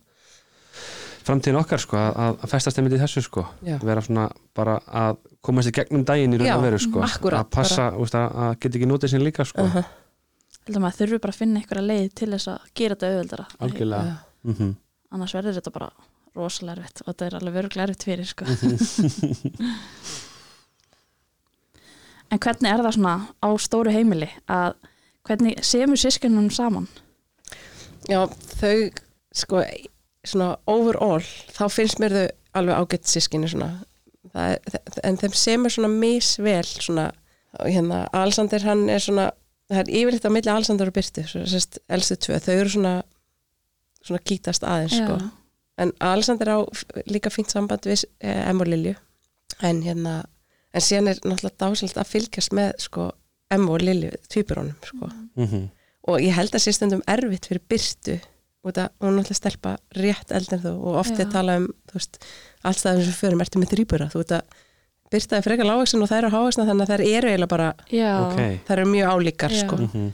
[1.26, 5.18] framtíðin okkar sko að, að festast einmitt í þessu sko já, vera svona bara að
[5.45, 8.38] komast í gegnum daginn í raun Já, og veru sko akkúrat, að passa, úst, að,
[8.45, 9.97] að geta ekki notið sín líka sko uh -huh.
[10.70, 14.16] Þurfi bara að finna einhverja leið til þess að gera þetta auðveldara algjörlega já.
[14.43, 14.74] mm -hmm.
[15.11, 15.91] annars verður þetta bara
[16.36, 18.45] rosalega erfitt og þetta er alveg verður erfitt fyrir sko.
[22.31, 24.74] En hvernig er það svona á stóru heimili að
[25.26, 26.89] hvernig semur sískinunum saman?
[28.09, 28.20] já,
[28.61, 28.91] þau
[29.37, 29.62] sko,
[30.26, 31.24] svona overall
[31.55, 32.26] þá finnst mér þau
[32.61, 33.70] alveg ágætt sískinni svona.
[34.31, 37.11] Það er, en þeim semur svona misvel svona,
[37.64, 39.31] hérna, Alexander hann er svona,
[39.70, 42.97] það er yfirleitt á milli Alexander og sérst, elstu tvö þau eru svona
[44.01, 45.18] svona kýtast aðeins sko.
[45.81, 46.59] En Alexander á
[47.09, 48.95] líka fínt samband við eh, Emma og Lilju.
[49.64, 50.22] En hérna,
[50.75, 53.11] en síðan er náttúrulega dásalegt að fylgjast með sko
[53.51, 55.68] Emma og Lilju, tvíburónum sko Mm -hmm.
[56.09, 58.21] og ég held að sé stundum erfitt fyrir Byrtu
[58.64, 61.21] út að hún er náttúrulega stelpa rétt eldin þú og oft Já.
[61.25, 62.18] ég tala um þú veist,
[62.64, 64.43] allstaðum sem förum ertu með þrýbura þú veit að
[65.11, 68.12] Byrta er frekar lágvaxin og þær eru hávaxna þannig að þær eru eiginlega bara, Já,
[68.27, 69.61] ok þær eru mjög álíkar Já.
[69.66, 70.12] sko mm -hmm.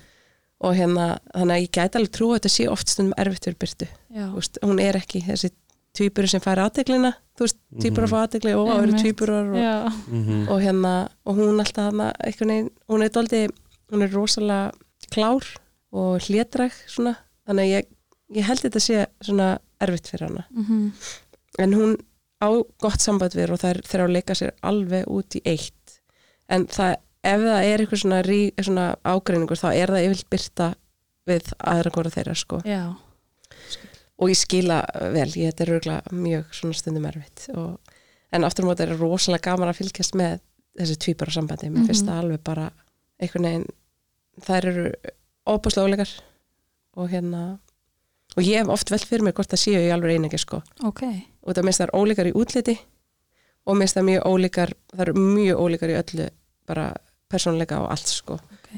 [0.61, 3.59] og hérna, þannig að ég gæti alveg trú að þetta sé oft stundum erfitt fyrir
[3.59, 3.87] Byrtu
[4.35, 5.51] veist, hún er ekki þessi
[5.93, 10.49] tvíburi sem fær aðteglina þú veist, tvíburar fá aðtegli og það eru tvíburar og, Mhm.
[10.49, 10.95] og hérna,
[11.27, 13.49] og hún alltaf hana, veginn, hún er doldi
[13.93, 14.73] hún er rosalega
[15.13, 15.45] klár
[15.93, 17.17] og hlétræk svona,
[17.47, 17.87] þannig að ég,
[18.35, 20.93] ég held þetta sé svona erfitt fyrir hana, mhm,
[21.59, 21.97] en hún
[22.43, 22.49] á
[22.81, 26.01] gott samband við og þær þeirra að leika sér alveg út í eitt.
[26.49, 28.19] En það, ef það er eitthvað svona,
[28.63, 30.75] svona ágreiningur, þá er það yfirlt byrta
[31.27, 32.61] við aðra hvora þeirra sko.
[32.65, 32.95] Já,
[34.19, 34.81] og ég skila
[35.13, 37.79] vel, ég þetta er örgulega mjög svona stundum erfitt og,
[38.33, 40.39] en aftur á móti er rosalega gaman að fylgjast með
[40.79, 42.11] þessi tvíbara sambandi, mér finnst Mhm.
[42.11, 42.71] það alveg bara
[43.21, 43.67] einhvern veginn,
[44.45, 44.87] þær eru
[45.47, 46.11] óbúslega óleikar
[46.97, 47.59] og hérna
[48.37, 51.03] og ég hef oft velt fyrir mér hvort það séu í alveg einengi sko, ok
[51.43, 52.79] og það minnst það er ólíkar í útliti
[53.67, 56.29] og minnst það mjög ólíkar það eru mjög ólíkar í öllu
[56.67, 56.95] bara
[57.31, 58.69] persónleika og allt sko Ok.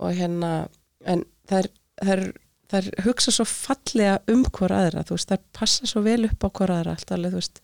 [0.00, 0.68] og hérna
[1.04, 1.68] en það er,
[2.02, 2.32] það er
[2.72, 6.48] er hugsa svo fallega um hvora aðra þú veist, það passa svo vel upp á
[6.48, 7.60] hvora aðra alltaf, alveg, þú veist,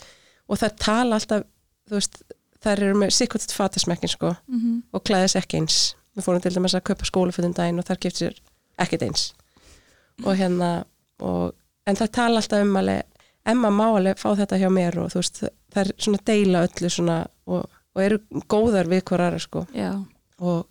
[0.47, 1.47] og það tala alltaf
[1.91, 2.23] þú veist,
[2.61, 5.79] það eru með sikkert fatasmekkin sko mhm, og klæðis ekki eins.
[6.17, 8.41] Við fórum til dæmis að kaupa skólafötum daginn og þar gifti sér
[8.83, 9.27] ekkert eins.
[10.25, 10.71] Og hérna
[11.23, 11.55] og,
[11.89, 13.07] en það tala alltaf um alveg
[13.51, 15.39] Emma má alveg fá þetta hjá mér og þú veist,
[15.81, 17.65] er svona deila öllu svona og,
[17.97, 18.19] og eru
[18.53, 19.63] góðar við hver aðra sko.
[20.41, 20.67] Og,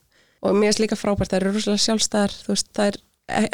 [0.45, 2.99] og mér er líka frábært, það eru rúslega sjálfstæðar þú veist, er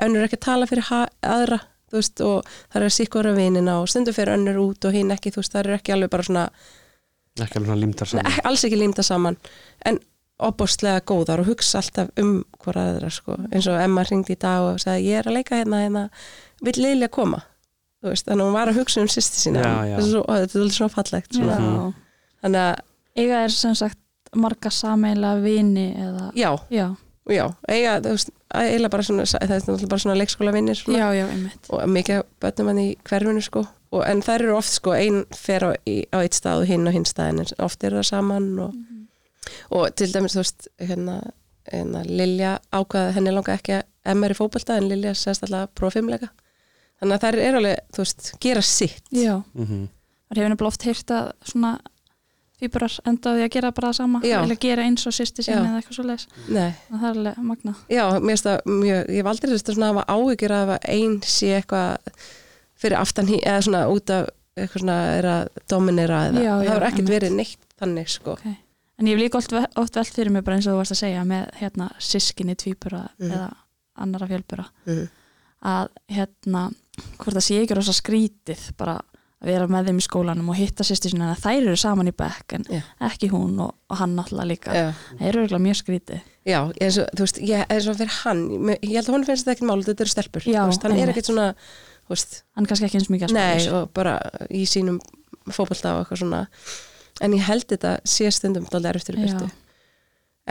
[0.06, 0.90] önnur ekki að tala fyrir
[1.22, 1.60] aðra,
[1.94, 5.32] veist, og það er sikkur að vinina og stundu fyrir önnur út og hinn ekki,
[5.32, 6.50] þú veist, það eru ekki alveg bara svona
[7.44, 9.38] ekki alveg svona límtar Nei, saman alls ekki límda saman
[9.86, 10.00] en
[10.46, 13.38] opbóstlega góðar og hugsa alltaf um hvora aðra sko.
[13.52, 16.10] eins og Emma ringdi í dag og sagði ég er að leika hérna, hérna
[16.64, 17.42] vill Lilja koma
[18.04, 19.96] Þú veist, þannig að hún var að hugsa um sýsti sína Já, já.
[19.98, 21.56] Er svo, ó, þetta er alveg svona fallegt svona.
[21.56, 21.86] Já.
[22.44, 22.84] þannig að
[23.16, 24.00] Eiga er sem sagt
[24.36, 26.88] marga sameila vini eða já, Já,
[27.34, 31.00] já, eiga þú veist, eiginlega bara svona, það er náttúrulega bara svona leikskóla vinnir svona,
[31.00, 31.72] já, já, einmitt.
[31.74, 33.66] Og mikið af börnum hann í hverfinu sko.
[33.96, 36.86] Og, en þær eru oft sko, ein fer á, í, á eitt stað og hinn
[36.90, 38.78] á hinn staðin en oft eru það saman og,
[39.72, 41.20] og til dæmis þú veist hérna,
[41.72, 45.94] hérna Lilja ákvaða henni langa ekki að emma er í fótbolta en Lilja sérst alltaf
[45.94, 46.30] fimmleika
[47.00, 49.04] þannig að þær eru alveg, þú veist, gera sitt.
[49.16, 49.86] Já, mm
[50.26, 51.72] það hefur nefnilega oft heyrt að svona
[52.62, 54.38] fýburar enda á því að gera bara það sama Já.
[54.44, 57.76] vilja gera eins og sýsti sinni eða eitthvað svo leis Nei, það er alveg magna
[57.92, 61.52] já, mér finnst það mjög, ég hef aldrei þess að hafa áhyggjur að ein sé
[61.60, 62.22] eitthvað
[62.86, 66.70] fyrir aftan hí, eða svona út af eitthvað svona er að dominera eða, Já, það
[66.70, 68.56] hefur ekkert verið neitt þannig sko okay.
[68.96, 71.02] En ég hef líka oft, oft velt fyrir mig bara eins og þú varst að
[71.02, 73.32] segja með hérna sískinni tvíbura Mhm.
[73.32, 73.50] eða
[74.00, 75.02] annara fjölbura mm.
[75.68, 76.62] að hérna
[77.18, 78.96] hvort það sé ekki rosa skrítið bara
[79.46, 82.56] vera með þeim í skólanum og hitta sýsti sinna að þær eru saman í bekk
[82.58, 82.80] en Já.
[83.10, 84.76] ekki hún og, og hann náttúrulega líka.
[84.76, 86.32] Já, það eru eiginlega mjög skrítið.
[86.46, 88.42] Já eins og, þú veist, ég er svo fyrir hann
[88.76, 91.14] ég held að hún finnst þetta ekkert mál, þetta eru stelpur Já, veist, hann er
[91.14, 91.48] ekkert svona
[92.12, 94.18] veist, hann kannski ekki eins mikið að spila nei, og bara
[94.54, 95.00] í sínum
[95.50, 96.42] fótbolta og eitthvað svona.
[97.26, 99.52] En ég held þetta sé stundum dálítið erftur í byrtu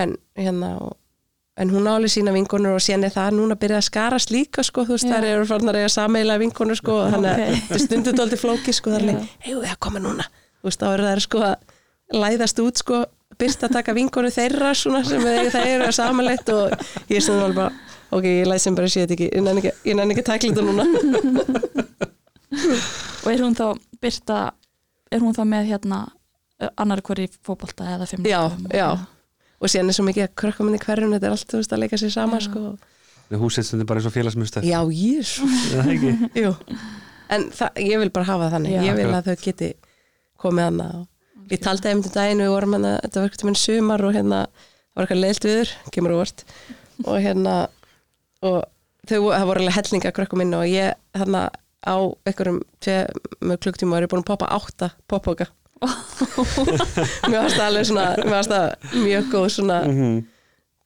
[0.01, 0.97] en hérna og,
[1.57, 4.97] en hún áli sína vinkonur og er það núna byrja að skarast líka sko, þú
[4.97, 8.43] veist, þær eru farnar að sameila vinkonur sko, og þannig að þetta er stundum dálítið
[8.43, 9.07] flóki sko, það Já.
[9.11, 10.27] leik, hefur það koma núna?
[10.59, 11.57] Þú veist, þá eru þær sko að
[12.25, 13.01] læðast út sko,
[13.39, 16.75] byrst að taka vinkonur þeirra svona sem þeir, það eru að samanleitt og
[17.11, 19.63] ég er stundum alveg bara ok, ég læt sem bara sé þetta ekki, ég nenni
[19.63, 20.85] ekki, ég nenni ekki að takla þetta núna.
[23.25, 23.65] Og er hún þá
[24.03, 24.39] byrta
[25.11, 26.05] er hún þá með hérna
[26.79, 28.89] annar hverju fótbolta eða fimm Já, já.
[29.61, 31.73] Og síðan er svo mikið að krökkum inn í hverjum þetta er allt, þú veist,
[31.75, 32.47] að leika sér saman Já.
[32.49, 32.65] sko.
[33.41, 36.13] Húsið stundir bara eins og félagsmyndstöð já, jésu Það ekki
[36.45, 36.53] Jú.
[37.35, 37.49] en
[37.81, 38.83] ég vil bara hafa þannig Já.
[38.85, 39.71] ég vil að þau geti
[40.45, 43.59] komið hana og ég taldi einmitt um daginn við vorum hana, þetta var eitthvað minn
[43.63, 46.35] sumar og hérna það var eitthvað leilt viður, kemur úr
[47.05, 47.57] og hérna
[48.45, 48.61] og
[49.09, 51.49] þau, það voru alveg hellinga krökkum inn og ég hérna
[51.85, 52.63] á einhverjum
[53.45, 55.49] með klukktíma var ég búin að poppa átta poppoka
[57.31, 60.13] mér varst það alveg svona mér varst það mjög góð svona Mhm.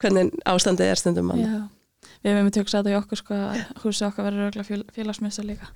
[0.02, 1.68] hvernig ástandið er stundum mann Já.
[2.24, 5.44] við hefum við tökst þetta í okkur sko að húsið okkar verður örugglega fél, félagsmyndstur
[5.48, 5.66] líka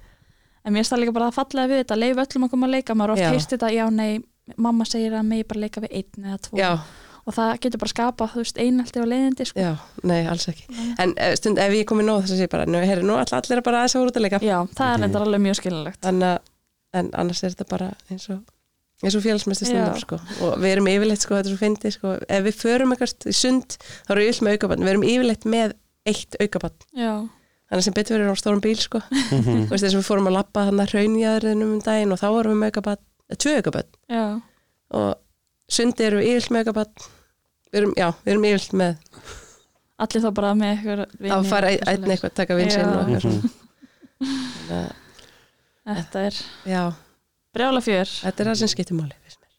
[0.65, 2.75] en mér er það líka bara að fallega við þetta leif öllum að koma að
[2.77, 3.25] leika, maður har Já.
[3.27, 4.21] oft heyrst þetta já nei,
[4.57, 6.71] mamma segir að megi bara leika við einn eða tvo já,
[7.27, 9.59] og það getur bara skapa, þú veist, einaldi og leiðindi sko.
[9.61, 9.73] já,
[10.03, 10.65] nei, alls ekki
[11.03, 13.63] en eh, stund ef ég komið nóð þess að sé bara nú, heyri, nú allir
[13.63, 15.03] bara aðeins að voru út að leika já, það er Mhm.
[15.03, 16.39] reyndar alveg mjög skilinlegt að
[16.95, 18.41] en annars er þetta bara eins og
[19.03, 20.03] eins og félagsmestir stundum Já.
[20.05, 20.19] sko.
[20.47, 22.13] og við erum yfirleitt, sko, þetta er svo fyndið sko.
[22.37, 25.47] ef við förum eitthvað í sund þá erum við yll með aukabann, við erum yfirleitt
[25.55, 25.75] með
[26.13, 27.13] eitt aukabann, já,
[27.71, 29.01] þannig sem betur verið á stórum bíl sko.
[29.33, 32.29] Þú veist þess að við fórum að lappa þannig að raunjaðurinnum um daginn og þá
[32.31, 34.25] vorum við með aukabann, eh, tvö aukabann já,
[34.99, 35.11] og
[35.73, 36.95] sundi erum við yfirleitt með aukabann
[37.73, 38.95] við erum, já, við erum yfirleitt með.
[40.03, 41.01] Allir þá bara með eitthvað
[41.31, 44.91] á að fara einn ein eitthvað, taka vinsinn og eitthvað
[45.83, 46.39] þetta er
[46.69, 46.83] já,
[47.57, 48.09] brjála fjör.
[48.23, 49.53] Þetta er það sem skiptir máli finnst mér.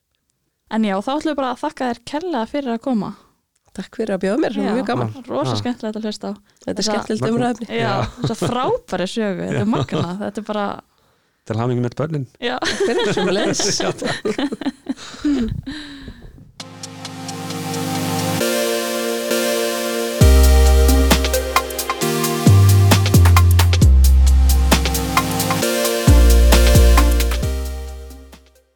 [0.78, 3.10] en já, þá ætlum við bara að þakka þér kærlega fyrir að koma.
[3.74, 5.12] Takk fyrir að bjóða mér, það er mjög gaman.
[5.28, 5.60] Rosa Já.
[5.64, 6.32] skemmtilegt að hlusta á.
[6.34, 7.66] Þetta er Þetta- skemmtilegt umræðefni.
[7.74, 10.66] Já, þess að frábæri sögu, þetta er magna þetta er bara,
[11.44, 12.28] Til hamingi með börnin.
[12.40, 12.56] Já.
[12.64, 13.74] Fyrir sem leðis